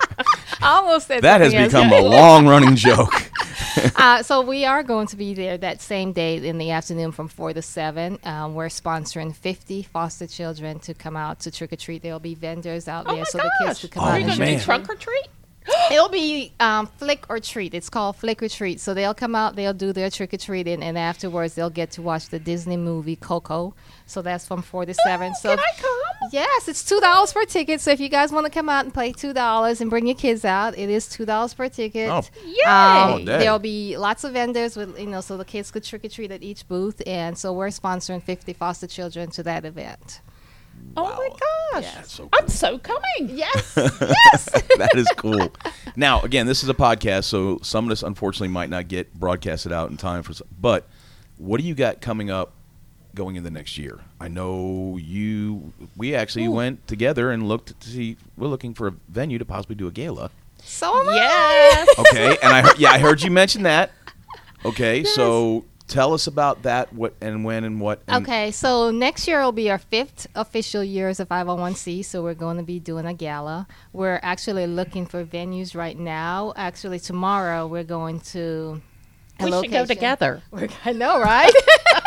I 0.61 0.77
almost 0.77 1.07
said 1.07 1.21
That 1.21 1.41
has 1.41 1.51
something 1.53 1.63
else. 1.63 1.71
become 1.73 1.91
a 1.93 2.01
long-running 2.01 2.75
joke. 2.75 3.31
uh, 3.95 4.23
so 4.23 4.41
we 4.41 4.65
are 4.65 4.83
going 4.83 5.07
to 5.07 5.15
be 5.17 5.33
there 5.33 5.57
that 5.57 5.81
same 5.81 6.13
day 6.13 6.37
in 6.37 6.57
the 6.57 6.71
afternoon 6.71 7.11
from 7.11 7.27
four 7.27 7.53
to 7.53 7.61
seven. 7.61 8.19
Um, 8.23 8.55
we're 8.55 8.67
sponsoring 8.67 9.35
50 9.35 9.83
foster 9.83 10.27
children 10.27 10.79
to 10.79 10.93
come 10.93 11.15
out 11.17 11.41
to 11.41 11.51
trick 11.51 11.73
or 11.73 11.75
treat. 11.77 12.01
There'll 12.01 12.19
be 12.19 12.35
vendors 12.35 12.87
out 12.87 13.05
Oh 13.07 13.15
there 13.15 13.25
my 13.25 13.25
so 13.25 13.37
the 13.39 13.51
kids 13.59 13.79
gosh! 13.79 13.81
could 13.81 13.91
come 13.91 14.03
Oh, 14.03 14.07
out 14.07 14.13
Are 14.13 14.19
you 14.19 14.25
and 14.27 14.37
going 14.37 14.39
to 14.39 14.57
do 14.57 14.63
trunk 14.63 14.89
or 14.89 14.95
treat? 14.95 15.27
It'll 15.91 16.09
be 16.09 16.53
um, 16.59 16.87
flick 16.87 17.25
or 17.29 17.39
treat. 17.39 17.73
It's 17.73 17.89
called 17.89 18.15
flick 18.17 18.41
or 18.43 18.49
treat. 18.49 18.79
So 18.79 18.93
they'll 18.93 19.13
come 19.13 19.35
out, 19.35 19.55
they'll 19.55 19.73
do 19.73 19.93
their 19.93 20.09
trick 20.09 20.33
or 20.33 20.37
treating, 20.37 20.83
and 20.83 20.97
afterwards 20.97 21.55
they'll 21.55 21.69
get 21.69 21.91
to 21.91 22.01
watch 22.01 22.29
the 22.29 22.39
Disney 22.39 22.77
movie 22.77 23.15
Coco. 23.15 23.73
So 24.05 24.21
that's 24.21 24.47
from 24.47 24.61
four 24.61 24.85
to 24.85 24.93
seven. 24.93 25.33
So 25.41 25.49
Can 25.49 25.59
I 25.59 25.71
come? 25.77 26.29
yes, 26.31 26.67
it's 26.67 26.83
two 26.83 26.99
dollars 26.99 27.31
per 27.33 27.45
ticket. 27.45 27.79
So 27.81 27.91
if 27.91 27.99
you 27.99 28.09
guys 28.09 28.31
want 28.31 28.45
to 28.45 28.51
come 28.51 28.69
out 28.69 28.85
and 28.85 28.93
play 28.93 29.11
two 29.11 29.33
dollars 29.33 29.81
and 29.81 29.89
bring 29.89 30.07
your 30.07 30.15
kids 30.15 30.45
out, 30.45 30.77
it 30.77 30.89
is 30.89 31.07
two 31.07 31.25
dollars 31.25 31.53
per 31.53 31.69
ticket. 31.69 32.09
Oh. 32.09 32.21
Yay! 32.45 32.63
All 32.65 33.17
day. 33.19 33.25
there'll 33.39 33.59
be 33.59 33.97
lots 33.97 34.23
of 34.23 34.33
vendors 34.33 34.75
with 34.75 34.97
you 34.99 35.07
know, 35.07 35.21
so 35.21 35.37
the 35.37 35.45
kids 35.45 35.69
could 35.71 35.83
trick 35.83 36.05
or 36.05 36.09
treat 36.09 36.31
at 36.31 36.43
each 36.43 36.67
booth, 36.67 37.01
and 37.05 37.37
so 37.37 37.53
we're 37.53 37.67
sponsoring 37.67 38.21
50 38.23 38.53
foster 38.53 38.87
children 38.87 39.29
to 39.31 39.43
that 39.43 39.65
event. 39.65 40.21
Oh 40.95 41.03
my 41.03 41.29
gosh! 41.81 41.93
That's 41.95 42.11
so 42.11 42.29
I'm 42.33 42.47
so 42.47 42.77
coming. 42.77 43.37
Yes, 43.37 43.73
yes. 43.75 44.45
that 44.77 44.91
is 44.95 45.07
cool. 45.17 45.51
Now, 45.95 46.21
again, 46.21 46.47
this 46.47 46.63
is 46.63 46.69
a 46.69 46.73
podcast, 46.73 47.25
so 47.25 47.59
some 47.61 47.85
of 47.85 47.89
this 47.89 48.03
unfortunately 48.03 48.47
might 48.49 48.69
not 48.69 48.87
get 48.87 49.13
broadcasted 49.13 49.71
out 49.71 49.89
in 49.89 49.97
time 49.97 50.23
for. 50.23 50.33
But 50.59 50.87
what 51.37 51.59
do 51.59 51.67
you 51.67 51.75
got 51.75 52.01
coming 52.01 52.31
up 52.31 52.53
going 53.15 53.35
into 53.35 53.49
next 53.49 53.77
year? 53.77 53.99
I 54.19 54.27
know 54.27 54.97
you. 55.01 55.73
We 55.95 56.15
actually 56.15 56.47
went 56.47 56.87
together 56.87 57.31
and 57.31 57.47
looked 57.47 57.79
to 57.79 57.89
see. 57.89 58.17
We're 58.37 58.47
looking 58.47 58.73
for 58.73 58.87
a 58.87 58.93
venue 59.09 59.37
to 59.39 59.45
possibly 59.45 59.75
do 59.75 59.87
a 59.87 59.91
gala. 59.91 60.31
So 60.63 60.87
am 60.99 61.09
I. 61.09 61.15
Yes. 61.15 61.99
Okay, 61.99 62.37
and 62.41 62.53
I 62.53 62.61
heard, 62.61 62.79
yeah, 62.79 62.91
I 62.91 62.99
heard 62.99 63.21
you 63.21 63.31
mention 63.31 63.63
that. 63.63 63.91
Okay, 64.65 65.03
so 65.15 65.65
tell 65.87 66.13
us 66.13 66.27
about 66.27 66.63
that. 66.63 66.93
What 66.93 67.13
and 67.21 67.43
when 67.43 67.63
and 67.63 67.79
what. 67.79 68.01
And 68.07 68.23
Okay, 68.23 68.51
so 68.51 68.91
next 68.91 69.27
year 69.27 69.41
will 69.41 69.51
be 69.51 69.69
our 69.69 69.77
fifth 69.77 70.27
official 70.35 70.83
year 70.83 71.09
as 71.09 71.19
a 71.19 71.25
501c. 71.25 72.05
So 72.05 72.21
we're 72.21 72.33
going 72.33 72.57
to 72.57 72.63
be 72.63 72.79
doing 72.79 73.05
a 73.05 73.13
gala. 73.13 73.67
We're 73.93 74.19
actually 74.21 74.67
looking 74.67 75.05
for 75.05 75.23
venues 75.25 75.75
right 75.75 75.97
now. 75.97 76.53
Actually, 76.55 76.99
tomorrow 76.99 77.67
we're 77.67 77.83
going 77.83 78.19
to. 78.31 78.81
a 79.39 79.45
we 79.45 79.51
should 79.51 79.71
go 79.71 79.85
together. 79.85 80.41
We're, 80.51 80.69
I 80.85 80.93
know, 80.93 81.19
right? 81.19 81.53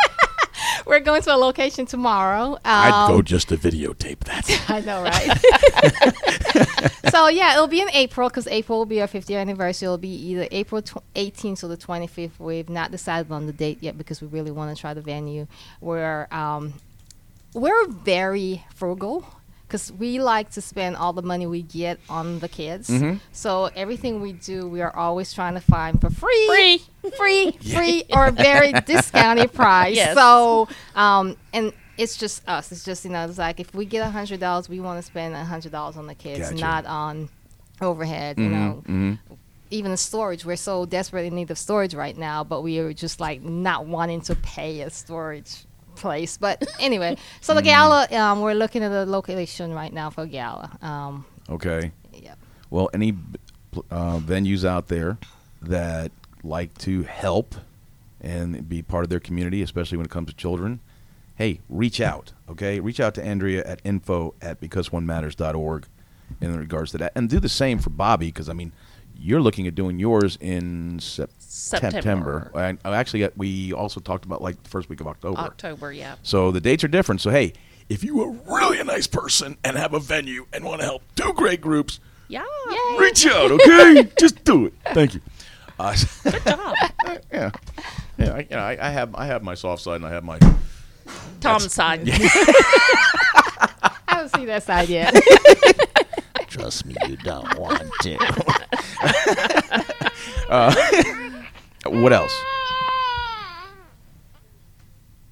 we're 0.85 0.99
going 0.99 1.21
to 1.23 1.33
a 1.33 1.37
location 1.37 1.85
tomorrow. 1.85 2.53
Um, 2.53 2.59
I'd 2.65 3.07
go 3.07 3.21
just 3.21 3.49
to 3.49 3.57
videotape 3.57 4.19
that. 4.19 4.49
I 4.69 4.81
know, 4.81 5.03
right? 5.03 6.91
so 7.11 7.27
yeah, 7.27 7.53
it'll 7.53 7.67
be 7.67 7.81
in 7.81 7.89
April 7.91 8.29
because 8.29 8.47
April 8.47 8.79
will 8.79 8.85
be 8.85 9.01
our 9.01 9.07
50th 9.07 9.39
anniversary. 9.39 9.85
It'll 9.85 9.97
be 9.97 10.09
either 10.09 10.47
April 10.51 10.81
tw- 10.81 11.03
18th 11.15 11.63
or 11.63 11.67
the 11.67 11.77
25th. 11.77 12.39
We've 12.39 12.69
not 12.69 12.91
decided 12.91 13.31
on 13.31 13.47
the 13.47 13.53
date 13.53 13.79
yet 13.81 13.97
because 13.97 14.21
we 14.21 14.27
really 14.27 14.51
want 14.51 14.75
to 14.75 14.79
try 14.79 14.93
the 14.93 15.01
venue. 15.01 15.47
We're 15.79 16.27
um, 16.31 16.73
we're 17.53 17.87
very 17.87 18.63
frugal 18.73 19.25
because 19.71 19.89
we 19.93 20.19
like 20.19 20.49
to 20.49 20.59
spend 20.59 20.97
all 20.97 21.13
the 21.13 21.21
money 21.21 21.47
we 21.47 21.61
get 21.61 21.97
on 22.09 22.39
the 22.39 22.49
kids. 22.49 22.89
Mm-hmm. 22.89 23.19
So 23.31 23.69
everything 23.73 24.19
we 24.19 24.33
do, 24.33 24.67
we 24.67 24.81
are 24.81 24.93
always 24.93 25.31
trying 25.31 25.53
to 25.53 25.61
find 25.61 26.01
for 26.01 26.09
free, 26.09 26.47
Free. 26.47 26.81
free, 27.17 27.51
free, 27.73 28.03
or 28.09 28.27
a 28.27 28.31
very 28.31 28.73
discounted 28.85 29.53
price. 29.53 29.95
Yes. 29.95 30.13
So, 30.13 30.67
um, 30.93 31.37
and 31.53 31.71
it's 31.97 32.17
just 32.17 32.45
us. 32.49 32.73
It's 32.73 32.83
just 32.83 33.05
you 33.05 33.11
know, 33.11 33.23
it's 33.23 33.37
like 33.37 33.61
if 33.61 33.73
we 33.73 33.85
get 33.85 34.05
a 34.05 34.09
hundred 34.09 34.41
dollars, 34.41 34.67
we 34.67 34.81
want 34.81 34.97
to 34.97 35.03
spend 35.03 35.35
a 35.35 35.45
hundred 35.45 35.71
dollars 35.71 35.95
on 35.95 36.05
the 36.05 36.15
kids, 36.15 36.49
Gotcha. 36.49 36.61
not 36.61 36.85
on 36.85 37.29
overhead. 37.79 38.37
You 38.37 38.49
mm-hmm, 38.49 38.53
know, 38.53 38.83
mm-hmm. 38.85 39.33
even 39.69 39.91
the 39.91 39.97
storage. 39.97 40.43
We're 40.43 40.57
so 40.57 40.85
desperate 40.85 41.27
in 41.27 41.35
need 41.35 41.49
of 41.49 41.57
storage 41.57 41.93
right 41.93 42.17
now, 42.17 42.43
but 42.43 42.61
we 42.61 42.77
are 42.79 42.91
just 42.91 43.21
like 43.21 43.41
not 43.41 43.85
wanting 43.85 44.19
to 44.21 44.35
pay 44.35 44.81
a 44.81 44.89
storage 44.89 45.63
place. 46.01 46.37
But 46.37 46.67
anyway, 46.79 47.15
so 47.39 47.53
the 47.53 47.61
gala, 47.61 48.07
um, 48.11 48.41
we're 48.41 48.53
looking 48.55 48.83
at 48.83 48.91
a 48.91 49.05
location 49.05 49.73
right 49.73 49.93
now 49.93 50.09
for 50.09 50.25
gala. 50.25 50.77
Um, 50.81 51.25
Okay. 51.49 51.91
yeah. 52.13 52.35
Well, 52.69 52.89
any 52.93 53.13
uh, 53.89 54.17
venues 54.19 54.65
out 54.65 54.87
there 54.87 55.17
that 55.61 56.11
like 56.43 56.77
to 56.79 57.03
help 57.03 57.55
and 58.19 58.67
be 58.67 58.81
part 58.81 59.03
of 59.03 59.09
their 59.09 59.19
community, 59.19 59.61
especially 59.61 59.97
when 59.97 60.05
it 60.05 60.11
comes 60.11 60.29
to 60.29 60.35
children, 60.35 60.79
hey, 61.35 61.59
reach 61.69 61.99
out. 62.01 62.33
Okay, 62.49 62.79
reach 62.79 62.99
out 62.99 63.15
to 63.15 63.23
Andrea 63.23 63.63
at 63.65 63.79
info 63.83 64.33
at 64.41 64.59
becauseonematters.org 64.61 65.87
in 66.39 66.57
regards 66.57 66.91
to 66.91 66.97
that, 66.99 67.11
and 67.15 67.29
do 67.29 67.39
the 67.39 67.49
same 67.49 67.79
for 67.79 67.89
Bobby 67.89 68.27
because 68.27 68.47
I 68.49 68.53
mean, 68.53 68.71
you're 69.21 69.41
looking 69.41 69.67
at 69.67 69.75
doing 69.75 69.99
yours 69.99 70.37
in 70.41 70.99
sep- 70.99 71.29
September. 71.39 72.51
And 72.55 72.79
I 72.83 72.95
actually, 72.95 73.27
we 73.37 73.71
also 73.71 73.99
talked 73.99 74.25
about 74.25 74.41
like 74.41 74.61
the 74.63 74.69
first 74.69 74.89
week 74.89 74.99
of 74.99 75.07
October. 75.07 75.37
October, 75.39 75.91
yeah. 75.93 76.15
So 76.23 76.51
the 76.51 76.59
dates 76.59 76.83
are 76.83 76.87
different. 76.87 77.21
So 77.21 77.29
hey, 77.29 77.53
if 77.89 78.03
you 78.03 78.21
are 78.23 78.31
really 78.31 78.79
a 78.79 78.83
nice 78.83 79.07
person 79.07 79.57
and 79.63 79.77
have 79.77 79.93
a 79.93 79.99
venue 79.99 80.47
and 80.51 80.63
want 80.63 80.79
to 80.81 80.85
help 80.85 81.03
two 81.15 81.33
great 81.33 81.61
groups, 81.61 81.99
Yeah. 82.29 82.43
reach 82.97 83.25
out, 83.27 83.51
okay? 83.51 84.09
Just 84.19 84.43
do 84.43 84.65
it. 84.67 84.73
Thank 84.93 85.13
you. 85.15 85.21
Uh, 85.77 85.95
Good 86.23 86.43
job. 86.45 86.75
yeah, 87.31 87.51
yeah. 88.17 88.31
I, 88.33 88.39
you 88.39 88.45
know, 88.55 88.59
I, 88.59 88.77
I 88.79 88.89
have 88.91 89.13
I 89.15 89.25
have 89.25 89.43
my 89.43 89.55
soft 89.55 89.81
side 89.83 89.95
and 89.97 90.05
I 90.05 90.11
have 90.11 90.23
my. 90.23 90.39
Tom's 91.41 91.73
side. 91.73 92.01
I 92.07 93.69
don't 94.09 94.35
see 94.35 94.45
that 94.45 94.63
side 94.63 94.89
yet. 94.89 95.13
Trust 96.51 96.85
me, 96.85 96.93
you 97.07 97.15
don't 97.15 97.57
want 97.57 97.81
to. 98.01 98.17
uh, 100.49 100.75
what 101.85 102.11
else? 102.11 102.37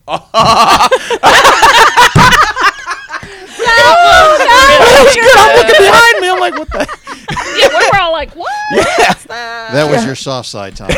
I'm 0.07 0.21
looking 5.57 5.75
behind 5.77 6.21
me. 6.21 6.29
I'm 6.29 6.39
like, 6.39 6.57
what 6.57 6.71
the? 6.71 6.87
yeah, 7.57 7.67
we 7.67 7.89
were 7.91 7.99
all 7.99 8.13
like, 8.13 8.33
what? 8.33 8.49
That 9.27 9.91
was 9.91 10.05
your 10.05 10.15
soft 10.15 10.47
side, 10.47 10.77
Tom. 10.77 10.87
that 10.87 10.95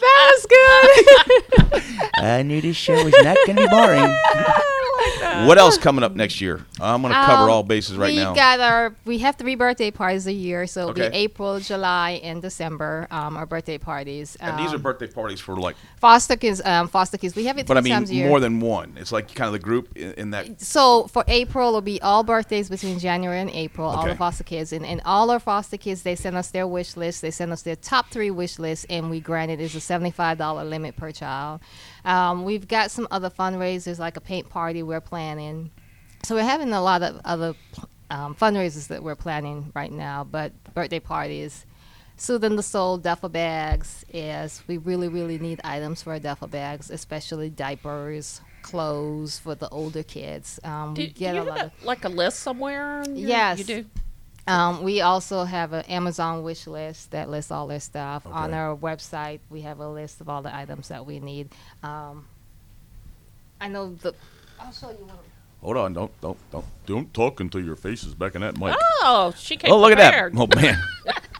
was 0.00 0.46
good. 0.46 1.82
I 2.16 2.42
knew 2.44 2.60
this 2.60 2.76
show 2.76 3.02
was 3.02 3.12
not 3.24 3.36
going 3.44 3.56
to 3.56 3.62
be 3.62 3.68
boring. 3.68 4.16
What 5.46 5.58
else 5.58 5.78
coming 5.78 6.02
up 6.04 6.14
next 6.14 6.40
year? 6.40 6.64
I'm 6.80 7.02
going 7.02 7.12
to 7.12 7.24
cover 7.24 7.44
Um, 7.44 7.50
all 7.50 7.62
bases 7.62 7.96
right 7.96 8.10
we 8.10 8.16
now. 8.16 8.34
got 8.34 8.60
our 8.60 8.94
we 9.04 9.18
have 9.18 9.36
three 9.36 9.54
birthday 9.54 9.90
parties 9.90 10.26
a 10.26 10.32
year, 10.32 10.66
so 10.66 10.82
it'll 10.82 10.94
be 10.94 11.02
April, 11.02 11.60
July, 11.60 12.20
and 12.22 12.40
December. 12.42 13.06
Um, 13.10 13.36
our 13.36 13.46
birthday 13.46 13.78
parties. 13.78 14.36
and 14.40 14.58
these 14.58 14.72
are 14.72 14.76
Um, 14.76 14.82
birthday 14.82 15.06
parties 15.06 15.40
for 15.40 15.56
like, 15.56 15.76
foster 16.00 16.36
kids. 16.36 16.60
Um, 16.64 16.88
foster 16.88 17.18
kids. 17.18 17.34
We 17.36 17.44
have 17.46 17.58
it 17.58 17.66
but 17.66 17.76
I 17.76 17.80
mean 17.80 18.26
more 18.28 18.40
than 18.40 18.60
one. 18.60 18.96
It's 18.98 19.12
like 19.12 19.34
kind 19.34 19.46
of 19.46 19.52
the 19.52 19.58
group 19.58 19.96
in, 19.96 20.12
in 20.14 20.30
that. 20.30 20.60
so 20.60 21.06
for 21.08 21.24
April, 21.28 21.68
it'll 21.68 21.80
be 21.80 22.00
all 22.02 22.22
birthdays 22.22 22.68
between 22.68 22.98
January 22.98 23.40
and 23.40 23.50
April. 23.50 23.88
All 23.88 24.00
Okay. 24.00 24.10
the 24.10 24.16
foster 24.16 24.44
kids, 24.44 24.72
and, 24.72 24.84
and 24.86 25.00
all 25.04 25.30
our 25.30 25.40
foster 25.40 25.76
kids, 25.76 26.02
they 26.02 26.14
send 26.16 26.36
us 26.36 26.48
their 26.50 26.66
wish 26.66 26.96
list. 26.96 27.22
They 27.22 27.30
send 27.30 27.52
us 27.52 27.62
their 27.62 27.76
top 27.76 28.10
three 28.10 28.30
wish 28.30 28.58
lists, 28.58 28.86
and 28.88 29.10
we 29.10 29.20
grant 29.20 29.50
it 29.50 29.60
is 29.60 29.74
a 29.74 29.80
seventy-five 29.80 30.38
dollar 30.38 30.64
limit 30.64 30.96
per 30.96 31.10
child. 31.12 31.60
Um, 32.08 32.44
we've 32.44 32.66
got 32.66 32.90
some 32.90 33.06
other 33.10 33.28
fundraisers 33.30 33.98
like 33.98 34.16
a 34.16 34.20
paint 34.20 34.48
party 34.48 34.82
we're 34.82 35.00
planning. 35.00 35.70
So 36.24 36.34
we're 36.34 36.42
having 36.42 36.72
a 36.72 36.80
lot 36.82 37.02
of 37.02 37.20
other 37.24 37.54
um, 38.10 38.34
fundraisers 38.34 38.88
that 38.88 39.02
we're 39.02 39.14
planning 39.14 39.70
right 39.74 39.92
now, 39.92 40.24
but 40.24 40.52
birthday 40.74 41.00
parties. 41.00 41.66
Soothing 42.16 42.56
the 42.56 42.62
Soul 42.62 42.96
duffel 42.96 43.28
bags 43.28 44.04
is 44.12 44.62
we 44.66 44.78
really, 44.78 45.08
really 45.08 45.38
need 45.38 45.60
items 45.62 46.02
for 46.02 46.14
our 46.14 46.18
duffel 46.18 46.48
bags, 46.48 46.90
especially 46.90 47.50
diapers, 47.50 48.40
clothes 48.62 49.38
for 49.38 49.54
the 49.54 49.68
older 49.68 50.02
kids. 50.02 50.58
Um, 50.64 50.94
Do, 50.94 51.02
we 51.02 51.08
do 51.08 51.12
get 51.14 51.34
you 51.36 51.42
a 51.42 51.44
lot 51.44 51.58
have 51.58 51.66
of. 51.78 51.84
like 51.84 52.04
a 52.04 52.08
list 52.08 52.40
somewhere? 52.40 53.04
Yes. 53.12 53.58
You 53.58 53.64
do? 53.64 53.84
Um, 54.48 54.82
we 54.82 55.00
also 55.02 55.44
have 55.44 55.72
an 55.72 55.84
Amazon 55.86 56.42
wish 56.42 56.66
list 56.66 57.10
that 57.10 57.28
lists 57.28 57.50
all 57.50 57.66
their 57.66 57.80
stuff. 57.80 58.26
On 58.26 58.54
our 58.54 58.74
website, 58.76 59.40
we 59.50 59.60
have 59.62 59.78
a 59.80 59.88
list 59.88 60.20
of 60.20 60.28
all 60.28 60.42
the 60.42 60.54
items 60.54 60.88
that 60.88 61.04
we 61.06 61.20
need. 61.20 61.50
Um, 61.82 62.26
I 63.60 63.68
know 63.68 63.94
the. 63.94 64.14
I'll 64.60 64.72
show 64.72 64.90
you 64.90 64.96
one. 65.04 65.16
Hold 65.60 65.76
on, 65.76 65.92
don't 65.92 66.20
don't 66.20 66.38
don't 66.52 66.64
don't 66.86 67.12
talk 67.12 67.40
until 67.40 67.62
your 67.64 67.74
face 67.76 68.04
is 68.04 68.14
back 68.14 68.34
in 68.36 68.42
that 68.42 68.56
mic. 68.58 68.74
Oh, 68.78 69.34
she 69.36 69.56
came 69.56 69.72
Oh, 69.72 69.78
look 69.80 69.92
prepared. 69.92 70.32
at 70.32 70.38
that! 70.38 70.56
Oh 70.56 70.60
man, 70.60 70.80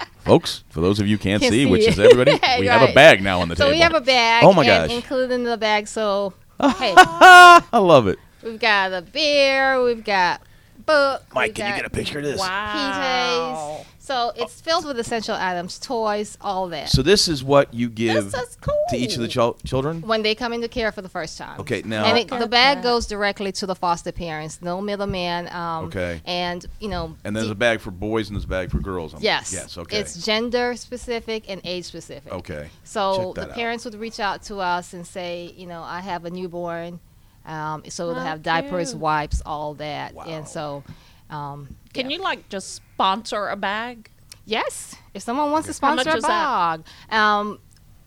folks, 0.25 0.64
for 0.71 0.81
those 0.81 0.99
of 0.99 1.07
you 1.07 1.16
can't, 1.18 1.40
Can't 1.40 1.53
see, 1.53 1.64
see 1.64 1.71
which 1.71 1.83
it. 1.83 1.90
is 1.90 2.01
everybody, 2.01 2.33
we 2.61 2.66
have 2.66 2.88
a 2.88 2.92
bag 2.92 3.23
now 3.23 3.40
on 3.40 3.49
the 3.49 3.55
So 3.55 3.64
table. 3.64 3.71
So 3.71 3.77
we 3.77 3.81
have 3.81 3.94
a 3.94 4.01
bag. 4.01 4.42
Oh 4.44 4.53
my 4.53 4.64
and 4.64 4.88
gosh. 4.90 4.97
Included 4.97 5.33
in 5.35 5.44
the 5.44 5.57
bag, 5.57 5.87
so 5.87 6.35
hey, 6.61 6.92
I 6.97 7.79
love 7.79 8.09
it. 8.09 8.18
we've 8.42 8.59
got 8.59 8.92
a 8.92 9.03
beer, 9.03 9.81
we've 9.85 10.03
got 10.05 10.42
book. 10.88 11.22
Mike, 11.35 11.55
can 11.55 11.70
you 11.70 11.77
get 11.77 11.85
a 11.87 11.90
picture 11.90 12.18
of 12.18 12.24
this? 12.24 12.40
Wow. 12.40 13.83
PJs. 13.85 13.85
So 14.01 14.33
it's 14.37 14.59
filled 14.59 14.87
with 14.87 14.98
essential 14.98 15.35
items, 15.35 15.79
toys, 15.79 16.38
all 16.40 16.68
that. 16.68 16.88
So 16.88 17.03
this 17.03 17.29
is 17.29 17.44
what 17.44 17.74
you 17.74 17.90
give 17.90 18.31
This 18.33 18.42
is 18.42 18.57
cool. 18.59 18.74
to 18.88 18.96
each 18.96 19.16
of 19.16 19.20
the 19.20 19.29
chil- 19.29 19.59
children. 19.66 20.01
when 20.01 20.22
they 20.22 20.35
come 20.35 20.55
into 20.55 20.66
care 20.66 20.90
for 20.92 21.03
the 21.03 21.11
first 21.11 21.37
time. 21.37 21.61
Okay, 21.61 21.83
now 21.85 22.07
and 22.07 22.16
it, 22.16 22.29
the 22.29 22.46
bag 22.48 22.79
that. 22.79 22.83
goes 22.83 23.05
directly 23.07 23.53
to 23.53 23.66
the 23.66 23.74
foster 23.74 24.11
parents, 24.11 24.61
no 24.62 24.81
middleman. 24.81 25.48
Um, 25.55 25.85
Okay. 25.88 26.22
And 26.24 26.64
you 26.81 26.88
know. 26.88 27.16
and 27.22 27.37
there's 27.37 27.48
the- 27.48 27.53
a 27.53 27.55
bag 27.55 27.81
for 27.81 27.90
boys 27.90 28.29
and 28.31 28.37
there's 28.37 28.44
a 28.46 28.48
bag 28.48 28.70
for 28.70 28.79
girls. 28.79 29.12
I'm- 29.12 29.22
Yes. 29.22 29.53
Yes. 29.53 29.77
Okay. 29.77 29.98
It's 29.98 30.24
gender 30.24 30.74
specific 30.77 31.44
and 31.46 31.61
age 31.64 31.85
specific. 31.85 32.33
okay. 32.33 32.70
So 32.85 33.16
Check 33.16 33.35
the 33.35 33.40
that 33.42 33.51
out. 33.51 33.57
parents 33.57 33.85
would 33.85 33.94
reach 33.96 34.20
out 34.20 34.42
to 34.44 34.57
us 34.61 34.94
and 34.94 35.07
say, 35.07 35.53
you 35.55 35.66
know, 35.66 35.83
I 35.83 36.01
have 36.01 36.24
a 36.24 36.31
newborn, 36.31 37.01
um, 37.49 37.83
so 37.89 38.07
they'll 38.07 38.15
How 38.17 38.25
have 38.27 38.43
diapers, 38.43 38.91
cute. 38.91 39.01
wipes, 39.01 39.43
all 39.45 39.75
that, 39.75 40.15
Wow. 40.15 40.25
and 40.25 40.47
so. 40.47 40.85
Um, 41.31 41.77
Can 41.93 42.09
yeah. 42.09 42.17
you 42.17 42.23
like 42.23 42.49
just 42.49 42.77
sponsor 42.77 43.49
a 43.49 43.57
bag? 43.57 44.11
Yes, 44.47 44.95
if 45.13 45.23
someone 45.23 45.51
wants 45.51 45.67
to 45.67 45.75
sponsor 45.75 46.09
a 46.11 46.21
bag, 46.21 46.85
um, 47.11 47.59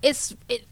it's 0.02 0.36
it 0.50 0.66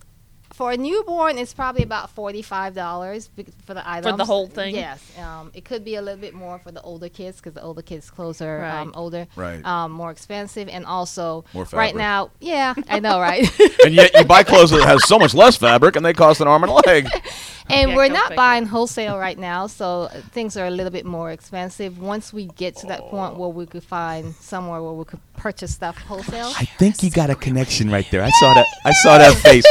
for 0.60 0.74
a 0.74 0.78
newborn. 0.78 1.38
It's 1.38 1.54
probably 1.54 1.84
about 1.84 2.10
forty 2.10 2.42
five 2.42 2.76
dollars 2.76 3.30
for 3.66 3.74
the 3.74 3.90
items 3.90 4.22
whole 4.28 4.46
thing? 4.48 4.76
Yes, 4.76 5.00
um, 5.18 5.52
it 5.54 5.64
could 5.64 5.86
be 5.86 5.96
a 5.96 6.02
little 6.02 6.20
bit 6.20 6.34
more 6.34 6.60
for 6.60 6.70
the 6.72 6.82
older 6.82 7.08
kids 7.08 7.38
because 7.38 7.54
the 7.54 7.62
older 7.64 7.82
kids' 7.82 8.12
clothes 8.12 8.42
are 8.42 8.66
um, 8.66 8.92
older, 8.94 9.26
Right. 9.38 9.64
um, 9.66 9.94
more 9.94 10.12
expensive, 10.12 10.68
and 10.68 10.86
also 10.86 11.46
More 11.54 11.66
right 11.72 11.96
now, 11.96 12.32
yeah, 12.42 12.74
I 12.90 13.00
know, 13.00 13.22
right? 13.30 13.48
and 13.86 13.94
yet 13.96 14.12
you 14.14 14.26
buy 14.26 14.44
clothes 14.44 14.72
that 14.72 14.84
has 14.84 15.08
so 15.08 15.18
much 15.18 15.34
less 15.34 15.56
fabric 15.56 15.96
and 15.96 16.06
they 16.06 16.12
cost 16.14 16.42
an 16.42 16.50
arm 16.50 16.64
and 16.66 16.72
a 16.74 16.76
leg. 16.90 17.08
and 17.70 17.92
Yeah, 17.92 17.96
we're 17.96 18.10
not 18.10 18.24
figure. 18.24 18.36
buying 18.36 18.66
wholesale 18.66 19.18
right 19.18 19.40
now, 19.40 19.68
so 19.68 19.86
uh, 20.04 20.10
things 20.34 20.58
are 20.58 20.66
a 20.68 20.72
little 20.72 20.92
bit 20.92 21.06
more 21.06 21.32
expensive. 21.32 22.00
Once 22.00 22.34
we 22.34 22.48
get 22.58 22.76
to 22.82 22.88
that 22.88 23.00
Oh. 23.04 23.10
point 23.10 23.38
where 23.38 23.48
we 23.50 23.66
could 23.66 23.86
find 23.86 24.36
somewhere 24.36 24.82
where 24.84 24.92
we 24.92 25.06
could 25.06 25.22
purchase 25.38 25.74
stuff 25.74 25.98
wholesale, 26.00 26.52
I 26.60 26.66
think 26.66 27.02
you 27.02 27.10
got 27.12 27.30
a 27.30 27.36
connection 27.36 27.90
right 27.90 28.08
there. 28.12 28.24
I 28.24 28.30
saw 28.42 28.54
that. 28.56 28.66
I 28.84 28.92
saw 28.92 29.18
that 29.20 29.36
face. 29.38 29.64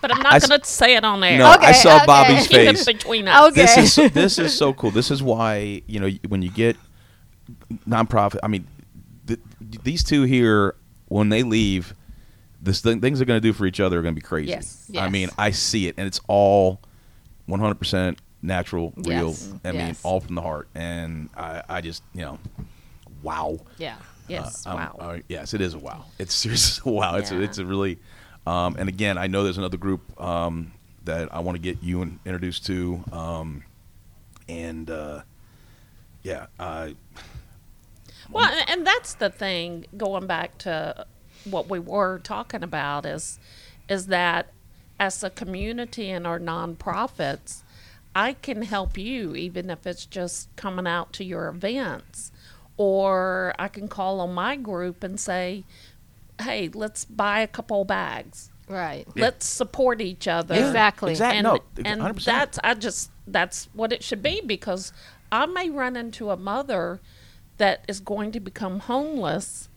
But 0.00 0.12
I'm 0.14 0.22
not 0.22 0.34
s- 0.34 0.48
going 0.48 0.60
to 0.60 0.66
say 0.66 0.96
it 0.96 1.04
on 1.04 1.22
air. 1.24 1.38
No, 1.38 1.46
I 1.46 1.54
Okay, 1.56 1.72
saw 1.74 1.96
okay. 1.96 2.06
Bobby's 2.06 2.46
Keep 2.46 2.56
face. 2.56 2.86
it 2.88 2.98
between 2.98 3.28
us. 3.28 3.50
Okay. 3.52 3.62
This 3.62 3.76
is 3.76 3.92
so, 3.92 4.08
this 4.08 4.38
is 4.38 4.56
so 4.56 4.72
cool. 4.72 4.90
This 4.90 5.10
is 5.10 5.22
why 5.22 5.82
you 5.86 6.00
know 6.00 6.08
when 6.28 6.42
you 6.42 6.50
get 6.50 6.76
nonprofit. 7.88 8.38
I 8.42 8.48
mean, 8.48 8.66
th- 9.26 9.40
these 9.82 10.02
two 10.04 10.22
here 10.24 10.74
when 11.08 11.28
they 11.28 11.42
leave, 11.42 11.94
this 12.60 12.80
thing, 12.80 13.00
things 13.00 13.18
they're 13.18 13.26
going 13.26 13.40
to 13.40 13.46
do 13.46 13.52
for 13.52 13.66
each 13.66 13.80
other 13.80 13.98
are 13.98 14.02
going 14.02 14.14
to 14.14 14.20
be 14.20 14.26
crazy. 14.26 14.50
Yes. 14.50 14.90
I 14.98 15.08
mean, 15.08 15.30
I 15.38 15.50
see 15.50 15.86
it, 15.88 15.94
and 15.98 16.06
it's 16.06 16.20
all 16.28 16.80
100 17.46 17.74
percent 17.76 18.18
natural, 18.42 18.92
real. 18.96 19.28
Yes. 19.30 19.52
I 19.64 19.72
mean, 19.72 19.80
Yes. 19.88 20.00
all 20.02 20.20
from 20.20 20.34
the 20.34 20.42
heart, 20.42 20.68
and 20.74 21.28
I, 21.36 21.62
I 21.68 21.80
just 21.80 22.02
you 22.14 22.22
know, 22.22 22.38
wow. 23.22 23.58
yeah. 23.78 23.96
Yes. 24.28 24.66
Uh, 24.66 24.70
um, 24.70 24.76
wow. 24.76 24.96
uh, 24.98 25.18
yes, 25.28 25.54
it 25.54 25.60
is 25.60 25.74
a 25.74 25.78
wow. 25.78 26.04
It's 26.18 26.34
seriously 26.42 26.92
wow. 26.92 27.16
It's 27.16 27.30
a, 27.30 27.40
it's 27.40 27.58
a 27.58 27.64
really, 27.64 27.98
um, 28.46 28.76
and 28.78 28.88
again, 28.88 29.18
I 29.18 29.26
know 29.26 29.44
there's 29.44 29.58
another 29.58 29.76
group 29.76 30.20
um, 30.20 30.72
that 31.04 31.34
I 31.34 31.40
want 31.40 31.56
to 31.56 31.62
get 31.62 31.82
you 31.82 32.02
in, 32.02 32.20
introduced 32.24 32.66
to, 32.66 33.02
um, 33.12 33.64
and 34.48 34.88
uh, 34.90 35.22
yeah, 36.22 36.46
uh, 36.58 36.90
Well, 38.30 38.52
and 38.68 38.86
that's 38.86 39.14
the 39.14 39.30
thing. 39.30 39.86
Going 39.96 40.26
back 40.26 40.58
to 40.58 41.06
what 41.44 41.68
we 41.68 41.78
were 41.78 42.18
talking 42.18 42.62
about 42.62 43.06
is, 43.06 43.38
is 43.88 44.06
that 44.08 44.52
as 44.98 45.22
a 45.22 45.30
community 45.30 46.10
and 46.10 46.26
our 46.26 46.40
nonprofits, 46.40 47.62
I 48.14 48.32
can 48.32 48.62
help 48.62 48.96
you 48.96 49.36
even 49.36 49.70
if 49.70 49.86
it's 49.86 50.06
just 50.06 50.54
coming 50.56 50.86
out 50.86 51.12
to 51.14 51.24
your 51.24 51.48
events, 51.48 52.32
or 52.76 53.54
I 53.58 53.68
can 53.68 53.88
call 53.88 54.20
on 54.20 54.34
my 54.34 54.56
group 54.56 55.04
and 55.04 55.20
say, 55.20 55.64
"Hey, 56.40 56.70
let's 56.72 57.04
buy 57.04 57.40
a 57.40 57.46
couple 57.46 57.84
bags. 57.84 58.50
Right. 58.68 59.06
Let's 59.14 59.46
support 59.46 60.00
each 60.00 60.26
other." 60.26 60.54
Exactly. 60.54 61.12
exactly. 61.12 61.38
and, 61.38 61.44
no, 61.44 61.60
and 61.84 62.16
that's 62.18 62.58
I 62.64 62.74
just 62.74 63.10
that's 63.26 63.68
what 63.72 63.92
it 63.92 64.02
should 64.02 64.22
be 64.22 64.40
because 64.44 64.92
I 65.30 65.46
may 65.46 65.70
run 65.70 65.96
into 65.96 66.30
a 66.30 66.36
mother 66.36 67.00
that 67.58 67.84
is 67.88 68.00
going 68.00 68.32
to 68.32 68.40
become 68.40 68.80
homeless 68.80 69.68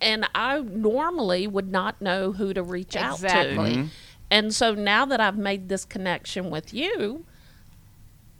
and 0.00 0.28
I 0.34 0.60
normally 0.60 1.46
would 1.46 1.70
not 1.70 2.00
know 2.00 2.32
who 2.32 2.54
to 2.54 2.62
reach 2.62 2.96
out 2.96 3.18
to. 3.18 3.24
Exactly. 3.24 3.76
Mhm. 3.76 3.88
And 4.30 4.54
so 4.54 4.74
now 4.74 5.04
that 5.06 5.20
I've 5.20 5.38
made 5.38 5.68
this 5.68 5.84
connection 5.84 6.50
with 6.50 6.72
you, 6.72 7.24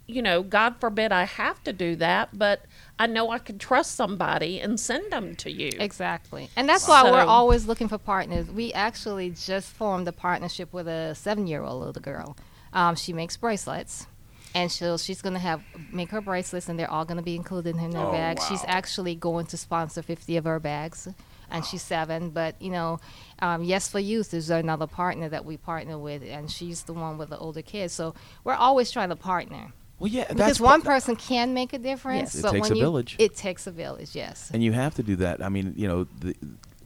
you 0.09 0.21
know, 0.23 0.41
God 0.41 0.75
forbid 0.79 1.11
I 1.11 1.23
have 1.25 1.63
to 1.65 1.71
do 1.71 1.95
that, 1.97 2.29
but 2.37 2.65
I 2.97 3.05
know 3.05 3.29
I 3.29 3.37
can 3.37 3.59
trust 3.59 3.95
somebody 3.95 4.59
and 4.59 4.79
send 4.79 5.11
them 5.11 5.35
to 5.37 5.51
you. 5.51 5.69
Exactly. 5.79 6.49
And 6.55 6.67
that's 6.67 6.87
why 6.87 7.03
we're 7.03 7.19
always 7.21 7.67
looking 7.67 7.87
for 7.87 7.99
partners. 7.99 8.49
We 8.49 8.73
actually 8.73 9.29
just 9.29 9.71
formed 9.71 10.07
a 10.07 10.11
partnership 10.11 10.73
with 10.73 10.87
a 10.87 11.13
seven 11.13 11.45
year 11.45 11.61
old 11.63 11.85
little 11.85 12.01
girl. 12.01 12.35
Um, 12.73 12.95
she 12.95 13.13
makes 13.13 13.37
bracelets. 13.37 14.07
And 14.55 14.71
she'll, 14.71 14.97
she's 14.97 15.21
going 15.21 15.33
to 15.33 15.39
have 15.39 15.61
make 15.93 16.09
her 16.09 16.21
bracelets, 16.21 16.69
and 16.69 16.79
they're 16.79 16.89
all 16.89 17.05
going 17.05 17.17
to 17.17 17.23
be 17.23 17.35
included 17.35 17.75
in 17.75 17.93
her 17.93 18.05
Oh, 18.07 18.11
bag. 18.11 18.39
She's 18.41 18.63
actually 18.65 19.13
going 19.13 19.45
to 19.45 19.57
sponsor 19.57 20.01
50 20.01 20.37
of 20.37 20.45
her 20.45 20.59
bags, 20.59 21.07
and 21.51 21.63
she's 21.63 21.83
seven. 21.83 22.31
But 22.31 22.59
you 22.59 22.71
know, 22.71 22.99
um, 23.43 23.63
Yes 23.63 23.87
for 23.87 23.99
Youth 23.99 24.33
is 24.33 24.49
another 24.49 24.87
partner 24.87 25.29
that 25.29 25.45
we 25.45 25.55
partner 25.57 25.99
with, 25.99 26.23
and 26.23 26.49
she's 26.49 26.81
the 26.81 26.93
one 26.93 27.19
with 27.19 27.29
the 27.29 27.37
older 27.37 27.61
kids. 27.61 27.93
So 27.93 28.15
we're 28.43 28.55
always 28.55 28.89
trying 28.89 29.09
to 29.09 29.15
partner 29.15 29.71
Well, 29.99 30.09
yeah, 30.09 30.21
because 30.23 30.37
that's 30.37 30.59
one 30.59 30.81
part- 30.81 30.95
person 30.95 31.15
can 31.15 31.53
make 31.53 31.73
a 31.73 31.77
difference. 31.77 32.33
Yes. 32.33 32.35
It 32.35 32.41
but 32.43 32.51
takes 32.51 32.69
when 32.69 32.71
a 32.71 32.75
you, 32.75 32.81
village. 32.81 33.15
It 33.19 33.35
takes 33.35 33.67
a 33.67 33.71
village. 33.71 34.15
Yes. 34.15 34.49
and 34.53 34.63
you 34.63 34.71
have 34.71 34.95
to 34.95 35.03
do 35.03 35.15
that. 35.17 35.43
I 35.43 35.49
mean, 35.49 35.73
you 35.75 35.87
know, 35.87 36.07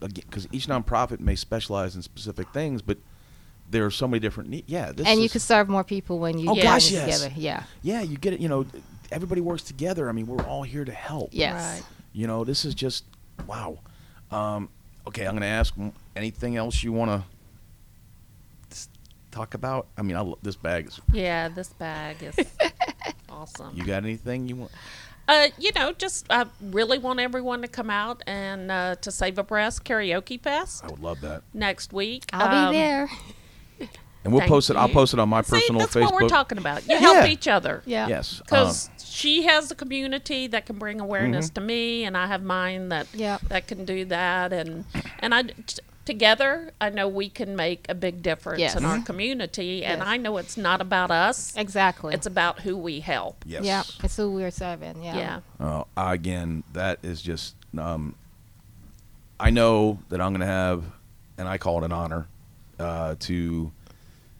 because 0.00 0.48
each 0.52 0.66
nonprofit 0.66 1.20
may 1.20 1.36
specialize 1.36 1.94
in 1.96 2.02
specific 2.02 2.48
things, 2.52 2.82
but 2.82 2.98
there 3.70 3.84
are 3.86 3.90
so 3.90 4.06
many 4.08 4.18
different 4.20 4.50
needs. 4.50 4.68
Yeah, 4.68 4.92
this 4.92 5.06
and 5.06 5.22
you 5.22 5.28
can 5.28 5.40
serve 5.40 5.68
more 5.68 5.84
people 5.84 6.18
when 6.18 6.38
you 6.38 6.50
Oh, 6.50 6.54
get 6.54 6.64
gosh, 6.64 6.90
yes. 6.90 7.20
together. 7.20 7.34
Yeah. 7.40 7.62
yeah, 7.82 8.02
you 8.02 8.16
get 8.18 8.34
it. 8.34 8.40
You 8.40 8.48
know, 8.48 8.66
everybody 9.10 9.40
works 9.40 9.62
together. 9.62 10.08
I 10.08 10.12
mean, 10.12 10.26
we're 10.26 10.44
all 10.44 10.62
here 10.64 10.84
to 10.84 10.92
help. 10.92 11.30
Yes. 11.32 11.54
Right. 11.80 11.82
You 12.12 12.26
know, 12.26 12.44
this 12.44 12.64
is 12.64 12.74
just 12.74 13.04
wow. 13.46 13.78
Um, 14.30 14.68
okay, 15.06 15.24
I'm 15.24 15.32
going 15.32 15.42
to 15.42 15.46
ask 15.46 15.72
anything 16.16 16.56
else 16.56 16.82
you 16.82 16.92
want 16.92 17.10
to 18.70 18.78
talk 19.30 19.54
about. 19.54 19.86
I 19.96 20.02
mean, 20.02 20.16
I, 20.16 20.20
lo- 20.20 20.38
this 20.42 20.56
bag 20.56 20.86
is. 20.86 21.00
Yeah, 21.12 21.48
this 21.48 21.68
bag 21.70 22.16
is 22.22 22.36
awesome. 23.30 23.70
You 23.76 23.84
got 23.84 24.02
anything 24.04 24.48
you 24.48 24.56
want? 24.56 24.72
Uh, 25.26 25.48
you 25.58 25.70
know, 25.74 25.92
just 25.92 26.26
I 26.30 26.44
really 26.60 26.98
want 26.98 27.18
everyone 27.20 27.62
to 27.62 27.68
come 27.68 27.88
out 27.88 28.22
and 28.26 28.70
uh, 28.70 28.96
to 28.96 29.10
Save 29.10 29.38
a 29.38 29.42
Breast 29.42 29.84
Karaoke 29.84 30.40
Fest 30.40 30.84
I 30.84 30.88
would 30.88 31.00
love 31.00 31.20
that. 31.22 31.42
next 31.54 31.92
week. 31.92 32.24
I'll 32.32 32.66
Um, 32.66 32.72
be 32.72 32.78
there. 32.78 33.08
And 34.24 34.32
we'll 34.32 34.40
Thank 34.40 34.50
post 34.52 34.70
it. 34.70 34.76
I'll 34.76 34.88
post 34.88 35.12
it 35.12 35.20
on 35.20 35.28
my 35.28 35.42
See, 35.42 35.60
personal 35.60 35.80
that's 35.80 35.94
Facebook. 35.94 36.12
what 36.12 36.22
we're 36.22 36.28
talking 36.30 36.56
about. 36.56 36.88
You 36.88 36.96
help 36.96 37.16
Yeah. 37.18 37.26
each 37.26 37.46
other. 37.46 37.82
Yeah. 37.84 38.08
Yes. 38.08 38.38
Because 38.42 38.88
um, 38.88 38.94
she 39.04 39.42
has 39.42 39.70
a 39.70 39.74
community 39.74 40.46
that 40.46 40.64
can 40.64 40.78
bring 40.78 40.98
awareness 41.00 41.46
Mm-hmm. 41.48 41.54
to 41.54 41.60
me, 41.60 42.04
and 42.04 42.16
I 42.16 42.26
have 42.26 42.42
mine 42.42 42.88
that 42.88 43.06
Yep. 43.12 43.42
that 43.48 43.66
can 43.66 43.84
do 43.84 44.06
that, 44.06 44.52
and 44.54 44.84
and 45.18 45.34
I 45.34 45.42
t- 45.42 45.78
together 46.04 46.72
I 46.80 46.90
know 46.90 47.08
we 47.08 47.28
can 47.28 47.56
make 47.56 47.86
a 47.88 47.94
big 47.94 48.22
difference 48.22 48.60
Yes. 48.60 48.76
in 48.76 48.84
our 48.84 48.96
Mm-hmm. 48.96 49.04
community, 49.04 49.84
and 49.84 50.02
I 50.02 50.16
know 50.16 50.36
it's 50.38 50.56
not 50.56 50.80
about 50.80 51.10
us; 51.10 51.54
Exactly. 51.56 52.14
it's 52.14 52.26
about 52.26 52.60
who 52.60 52.76
we 52.76 53.00
help. 53.00 53.44
yes. 53.46 53.64
Yeah. 53.64 53.82
It's 54.02 54.16
who 54.16 54.30
we're 54.32 54.50
serving. 54.50 55.02
Yeah. 55.02 55.16
Yeah, 55.16 55.40
Uh, 55.60 55.84
again, 55.96 56.62
that 56.72 56.98
is 57.02 57.20
just. 57.22 57.54
Um, 57.78 58.14
I 59.40 59.50
know 59.50 59.98
that 60.10 60.20
I'm 60.20 60.30
going 60.32 60.40
to 60.40 60.46
have, 60.46 60.84
and 61.38 61.48
I 61.48 61.58
call 61.58 61.78
it 61.82 61.84
an 61.84 61.92
honor, 61.92 62.26
uh, 62.78 63.16
to 63.20 63.72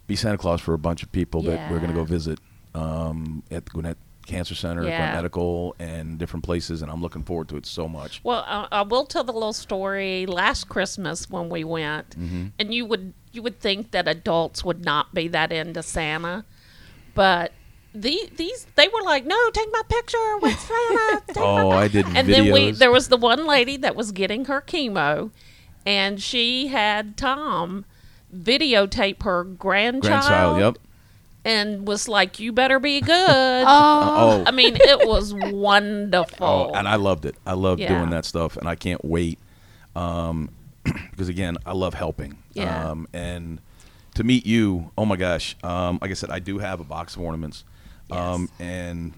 be 0.06 0.14
Santa 0.16 0.38
Claus 0.38 0.60
for 0.60 0.72
a 0.74 0.78
bunch 0.78 1.02
of 1.02 1.10
people 1.10 1.42
that 1.42 1.70
we're 1.70 1.78
going 1.78 1.90
to 1.90 1.96
go 1.96 2.04
visit 2.04 2.38
um, 2.74 3.42
at 3.50 3.64
the 3.64 3.70
Gwinnett 3.72 3.96
Cancer 4.26 4.54
Center, 4.54 4.84
Yeah. 4.84 5.12
Medical, 5.14 5.74
and 5.78 6.18
different 6.18 6.44
places, 6.44 6.82
and 6.82 6.90
I'm 6.90 7.02
looking 7.02 7.22
forward 7.22 7.48
to 7.50 7.56
it 7.56 7.66
so 7.66 7.88
much. 7.88 8.20
Well, 8.24 8.44
uh, 8.46 8.66
I 8.72 8.82
will 8.82 9.04
tell 9.06 9.24
the 9.24 9.32
little 9.32 9.52
story. 9.52 10.26
Last 10.26 10.68
Christmas 10.68 11.28
when 11.30 11.48
we 11.48 11.64
went, 11.64 12.10
Mm-hmm. 12.18 12.46
and 12.58 12.72
you 12.74 12.86
would 12.86 13.12
you 13.32 13.42
would 13.42 13.58
think 13.60 13.90
that 13.90 14.06
adults 14.08 14.64
would 14.64 14.84
not 14.84 15.12
be 15.14 15.28
that 15.28 15.50
into 15.52 15.82
Santa, 15.82 16.44
but 17.14 17.52
the, 17.94 18.28
these 18.36 18.66
they 18.76 18.88
were 18.88 19.02
like, 19.04 19.24
"No, 19.26 19.36
take 19.50 19.68
my 19.72 19.82
picture 19.88 20.38
with 20.42 20.58
Santa." 20.68 21.22
Oh, 21.36 21.70
I 21.70 21.88
did 21.88 22.06
and 22.06 22.28
videos. 22.28 22.30
then 22.44 22.52
we 22.52 22.70
there 22.72 22.90
was 22.92 23.08
the 23.08 23.16
one 23.16 23.46
lady 23.46 23.76
that 23.78 23.94
was 23.94 24.10
getting 24.12 24.46
her 24.46 24.60
chemo, 24.60 25.30
and 25.86 26.20
she 26.22 26.68
had 26.68 27.16
Tom 27.16 27.84
videotape 28.34 29.22
her 29.22 29.44
grandchild, 29.44 30.02
grandchild. 30.02 30.58
Yep. 30.58 30.78
And 31.44 31.86
was 31.86 32.08
like, 32.08 32.38
"You 32.40 32.52
better 32.52 32.78
be 32.80 33.00
good." 33.00 33.64
Oh. 33.66 34.44
I 34.46 34.50
mean, 34.50 34.76
it 34.76 35.06
was 35.06 35.34
wonderful. 35.34 36.46
Oh, 36.46 36.72
and 36.74 36.86
I 36.88 36.96
loved 36.96 37.24
it. 37.26 37.36
I 37.46 37.52
love 37.54 37.78
Yeah. 37.78 37.96
doing 37.98 38.10
that 38.10 38.24
stuff, 38.24 38.56
and 38.56 38.68
I 38.68 38.74
can't 38.74 39.04
wait. 39.04 39.38
Um, 39.96 40.50
because 41.10 41.28
again, 41.28 41.56
I 41.64 41.72
love 41.72 41.94
helping. 41.94 42.38
Yeah. 42.52 42.90
Um, 42.90 43.08
and 43.12 43.60
to 44.14 44.24
meet 44.24 44.46
you, 44.46 44.90
oh 44.98 45.04
my 45.04 45.16
gosh. 45.16 45.56
Um, 45.62 45.98
like 46.00 46.10
I 46.10 46.14
said, 46.14 46.30
I 46.30 46.38
do 46.38 46.58
have 46.58 46.80
a 46.80 46.84
box 46.84 47.16
of 47.16 47.22
ornaments. 47.22 47.64
Um, 48.10 48.48
and 48.60 49.14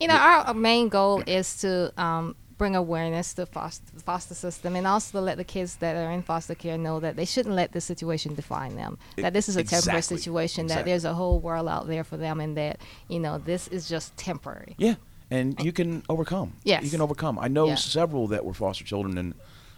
You 0.00 0.08
know, 0.08 0.16
our 0.16 0.54
main 0.54 0.88
goal 0.88 1.22
is 1.26 1.56
to 1.58 1.92
um, 2.02 2.34
bring 2.62 2.76
awareness 2.76 3.34
to 3.34 3.44
foster, 3.44 3.84
the 3.92 4.00
foster 4.00 4.34
system 4.34 4.76
and 4.76 4.86
also 4.86 5.18
to 5.18 5.20
let 5.20 5.36
the 5.36 5.42
kids 5.56 5.76
that 5.76 5.96
are 5.96 6.12
in 6.12 6.22
foster 6.22 6.54
care 6.54 6.78
know 6.78 7.00
that 7.00 7.16
they 7.16 7.24
shouldn't 7.24 7.56
let 7.56 7.72
this 7.72 7.84
situation 7.84 8.34
define 8.36 8.76
them. 8.76 8.96
That 9.16 9.32
this 9.32 9.48
is 9.48 9.56
a 9.56 9.64
temporary 9.64 9.98
Exactly. 9.98 10.16
situation, 10.18 10.66
that 10.68 10.84
there's 10.84 11.04
a 11.04 11.12
whole 11.14 11.40
world 11.40 11.68
out 11.68 11.88
there 11.88 12.04
for 12.04 12.16
them, 12.16 12.40
and 12.40 12.56
that, 12.56 12.78
you 13.08 13.18
know, 13.18 13.38
this 13.38 13.66
is 13.66 13.88
just 13.88 14.16
temporary. 14.16 14.74
yeah, 14.78 14.94
and 15.28 15.58
you 15.66 15.72
can 15.72 16.04
overcome. 16.08 16.52
Yes. 16.62 16.84
you 16.84 16.90
can 16.90 17.00
overcome. 17.00 17.36
I 17.36 17.48
know 17.48 17.66
Yeah. 17.66 17.74
several 17.74 18.28
that 18.28 18.44
were 18.44 18.54
foster 18.54 18.84
children 18.84 19.18
and 19.18 19.34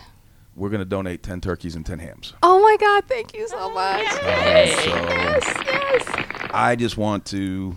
We're 0.57 0.71
gonna 0.71 0.85
donate 0.85 1.23
ten 1.23 1.41
turkeys 1.41 1.77
and 1.77 1.87
ten 1.87 1.99
hams. 1.99 2.35
Oh 2.43 2.61
my 2.61 2.77
God! 2.81 3.05
Thank 3.07 3.35
you 3.35 3.47
so 3.49 3.73
much. 3.73 4.05
Yay. 4.23 4.75
So 4.77 4.91
Yes, 4.91 5.45
yes. 5.67 6.51
I 6.53 6.77
just 6.77 6.97
want 6.97 7.25
to. 7.27 7.77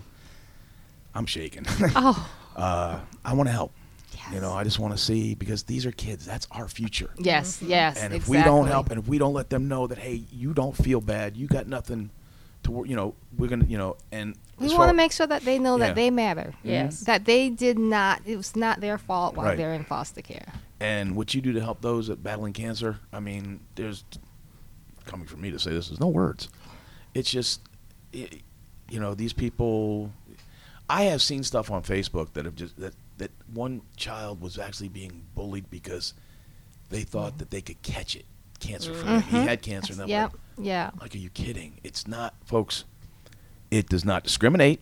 I'm 1.14 1.26
shaking. 1.26 1.66
Oh, 1.94 2.30
uh, 2.56 3.00
I 3.24 3.34
want 3.34 3.48
to 3.48 3.52
help. 3.52 3.72
You 4.32 4.40
know, 4.40 4.52
I 4.52 4.62
just 4.62 4.78
want 4.78 4.94
to 4.96 5.02
see 5.02 5.34
because 5.34 5.62
these 5.64 5.84
are 5.84 5.92
kids. 5.92 6.24
That's 6.24 6.46
our 6.50 6.68
future. 6.68 7.10
yes, 7.18 7.60
yes. 7.62 7.96
And 7.98 8.12
if 8.14 8.22
exactly. 8.22 8.38
we 8.38 8.44
don't 8.44 8.66
help, 8.66 8.90
and 8.90 9.00
if 9.00 9.08
we 9.08 9.18
don't 9.18 9.32
let 9.32 9.50
them 9.50 9.68
know 9.68 9.86
that, 9.86 9.98
hey, 9.98 10.22
you 10.32 10.54
don't 10.54 10.76
feel 10.76 11.00
bad, 11.00 11.36
you 11.36 11.46
got 11.46 11.66
nothing 11.66 12.10
to, 12.64 12.84
you 12.86 12.96
know, 12.96 13.14
we're 13.36 13.48
gonna, 13.48 13.64
you 13.66 13.78
know, 13.78 13.96
and 14.10 14.36
we 14.58 14.74
want 14.74 14.88
to 14.90 14.94
make 14.94 15.12
sure 15.12 15.26
that 15.26 15.42
they 15.42 15.58
know 15.58 15.76
Yeah. 15.76 15.88
that 15.88 15.94
they 15.96 16.10
matter. 16.10 16.54
Mm-hmm. 16.58 16.68
Yes. 16.68 17.00
That 17.00 17.24
they 17.24 17.48
did 17.48 17.78
not. 17.78 18.22
It 18.24 18.36
was 18.36 18.54
not 18.54 18.80
their 18.80 18.98
fault 18.98 19.34
while 19.34 19.46
Right. 19.46 19.56
they're 19.56 19.74
in 19.74 19.84
foster 19.84 20.22
care. 20.22 20.52
And 20.80 21.16
what 21.16 21.34
you 21.34 21.40
do 21.40 21.52
to 21.52 21.60
help 21.60 21.80
those 21.80 22.08
that 22.08 22.22
battling 22.22 22.52
cancer, 22.52 22.98
I 23.12 23.20
mean, 23.20 23.60
there's 23.74 24.04
coming 25.04 25.26
from 25.26 25.40
me 25.40 25.50
to 25.50 25.58
say 25.58 25.70
this, 25.70 25.88
there's 25.88 26.00
no 26.00 26.08
words. 26.08 26.48
It's 27.14 27.30
just, 27.30 27.60
i 28.14 28.28
you 28.88 29.00
know, 29.00 29.14
these 29.14 29.32
people. 29.32 30.12
I 30.90 31.04
have 31.04 31.22
seen 31.22 31.42
stuff 31.44 31.70
on 31.70 31.82
Facebook 31.82 32.34
that 32.34 32.44
have 32.44 32.54
just 32.54 32.78
that 32.78 32.94
that 33.16 33.30
one 33.54 33.80
child 33.96 34.42
was 34.42 34.58
actually 34.58 34.88
being 34.88 35.24
bullied 35.34 35.70
because 35.70 36.12
they 36.90 37.02
thought 37.02 37.30
mm-hmm. 37.30 37.38
that 37.38 37.50
they 37.50 37.62
could 37.62 37.80
catch 37.82 38.14
it, 38.16 38.26
cancer 38.62 38.94
from 38.94 39.08
it. 39.16 39.24
He 39.24 39.36
had 39.36 39.60
cancer, 39.62 39.92
and 39.92 40.00
they're 40.00 40.08
Yep. 40.08 40.32
like, 40.32 40.66
Yeah. 40.66 40.90
like, 41.00 41.14
are 41.14 41.18
you 41.18 41.30
kidding? 41.30 41.78
It's 41.84 42.06
not, 42.06 42.34
folks. 42.44 42.84
It 43.70 43.88
does 43.88 44.04
not 44.04 44.24
discriminate. 44.24 44.80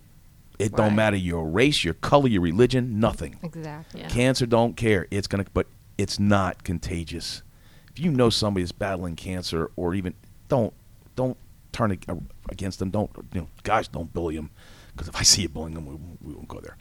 It 0.59 0.73
Right. 0.73 0.77
don't 0.77 0.95
matter 0.95 1.17
your 1.17 1.49
race, 1.49 1.85
your 1.85 1.95
color, 1.95 2.29
your 2.29 2.43
religion, 2.43 3.01
nothing. 3.01 3.39
Exactly. 3.43 4.03
Yeah. 4.03 4.09
Cancer 4.09 4.47
don't 4.47 4.77
care. 4.77 5.07
It's 5.11 5.27
gonna, 5.27 5.47
but 5.55 5.67
it's 5.99 6.19
not 6.21 6.65
contagious. 6.65 7.43
If 7.91 7.99
you 7.99 8.11
know 8.11 8.31
somebody 8.31 8.63
is 8.65 8.73
battling 8.73 9.17
cancer, 9.17 9.71
or 9.77 9.95
even 9.95 10.15
don't 10.49 10.73
don't 11.17 11.37
turn 11.73 11.93
ag- 11.93 12.05
against 12.49 12.79
them. 12.79 12.91
Don't 12.91 13.11
you 13.33 13.41
know, 13.43 13.49
guys, 13.63 13.89
don't 13.89 14.13
bully 14.13 14.37
them. 14.37 14.51
Because 14.93 15.09
if 15.09 15.17
I 15.17 15.23
see 15.23 15.43
you 15.43 15.49
bullying 15.49 15.75
them, 15.75 15.87
we, 15.87 15.95
won't- 15.95 16.23
we 16.23 16.35
won't 16.35 16.49
go 16.49 16.61
there. 16.61 16.77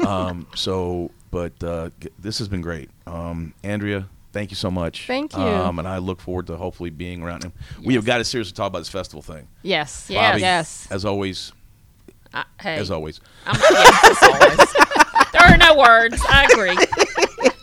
um, 0.08 0.46
so, 0.56 1.10
but 1.30 1.62
uh, 1.62 1.90
this 2.18 2.38
has 2.38 2.48
been 2.48 2.62
great, 2.62 2.90
um, 3.06 3.52
Andrea. 3.62 4.08
Thank 4.32 4.50
you 4.50 4.56
so 4.56 4.70
much. 4.70 5.06
Thank 5.06 5.34
you. 5.34 5.42
Um, 5.42 5.78
and 5.78 5.88
I 5.88 5.98
look 5.98 6.20
forward 6.20 6.46
to 6.48 6.56
hopefully 6.56 6.90
being 6.90 7.22
around 7.22 7.44
him. 7.44 7.52
We 7.82 7.94
have 7.94 8.04
got 8.04 8.18
to 8.18 8.24
seriously 8.24 8.54
talk 8.54 8.66
about 8.68 8.80
this 8.80 8.88
festival 8.88 9.22
thing. 9.22 9.48
Yes. 9.62 10.06
Yes. 10.10 10.30
Bobby, 10.32 10.40
Yes. 10.42 10.88
As 10.90 11.04
always, 11.04 11.52
I, 12.34 12.44
hey, 12.60 12.76
as 12.76 12.90
always. 12.90 13.20
I'm, 13.46 13.58
yes, 13.58 14.22
as 14.22 14.28
always. 14.28 14.72
there 15.32 15.42
are 15.42 15.56
no 15.56 15.76
words. 15.78 16.22
I 16.28 16.44
agree. 16.52 16.76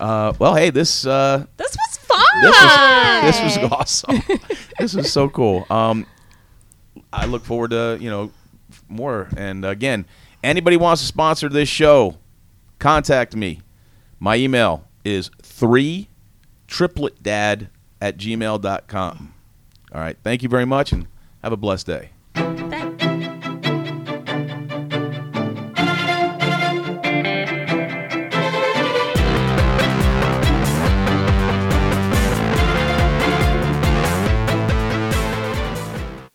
Uh, 0.00 0.32
well, 0.38 0.54
hey, 0.54 0.70
this 0.70 1.04
uh, 1.04 1.44
This 1.58 1.76
was 1.76 1.98
fun. 1.98 2.24
this 2.40 2.56
was 2.62 3.22
this 3.22 3.58
was 3.60 3.70
awesome. 3.70 4.22
this 4.78 4.94
was 4.94 5.12
so 5.12 5.28
cool. 5.28 5.66
Um, 5.68 6.06
I 7.12 7.26
look 7.26 7.44
forward 7.44 7.72
to 7.72 7.98
you 8.00 8.08
know 8.08 8.30
more. 8.88 9.28
And 9.36 9.62
again, 9.62 10.06
anybody 10.42 10.78
wants 10.78 11.02
to 11.02 11.06
sponsor 11.06 11.50
this 11.50 11.68
show, 11.68 12.16
contact 12.78 13.36
me. 13.36 13.60
My 14.20 14.36
email 14.36 14.86
is 15.02 15.30
three 15.42 16.08
triplet 16.68 17.22
dad 17.22 17.70
at 18.00 18.18
gmail.com. 18.18 19.34
All 19.92 20.00
right. 20.00 20.16
Thank 20.22 20.42
you 20.42 20.48
very 20.48 20.66
much 20.66 20.92
and 20.92 21.08
have 21.42 21.52
a 21.52 21.56
blessed 21.56 21.86
day. 21.86 22.10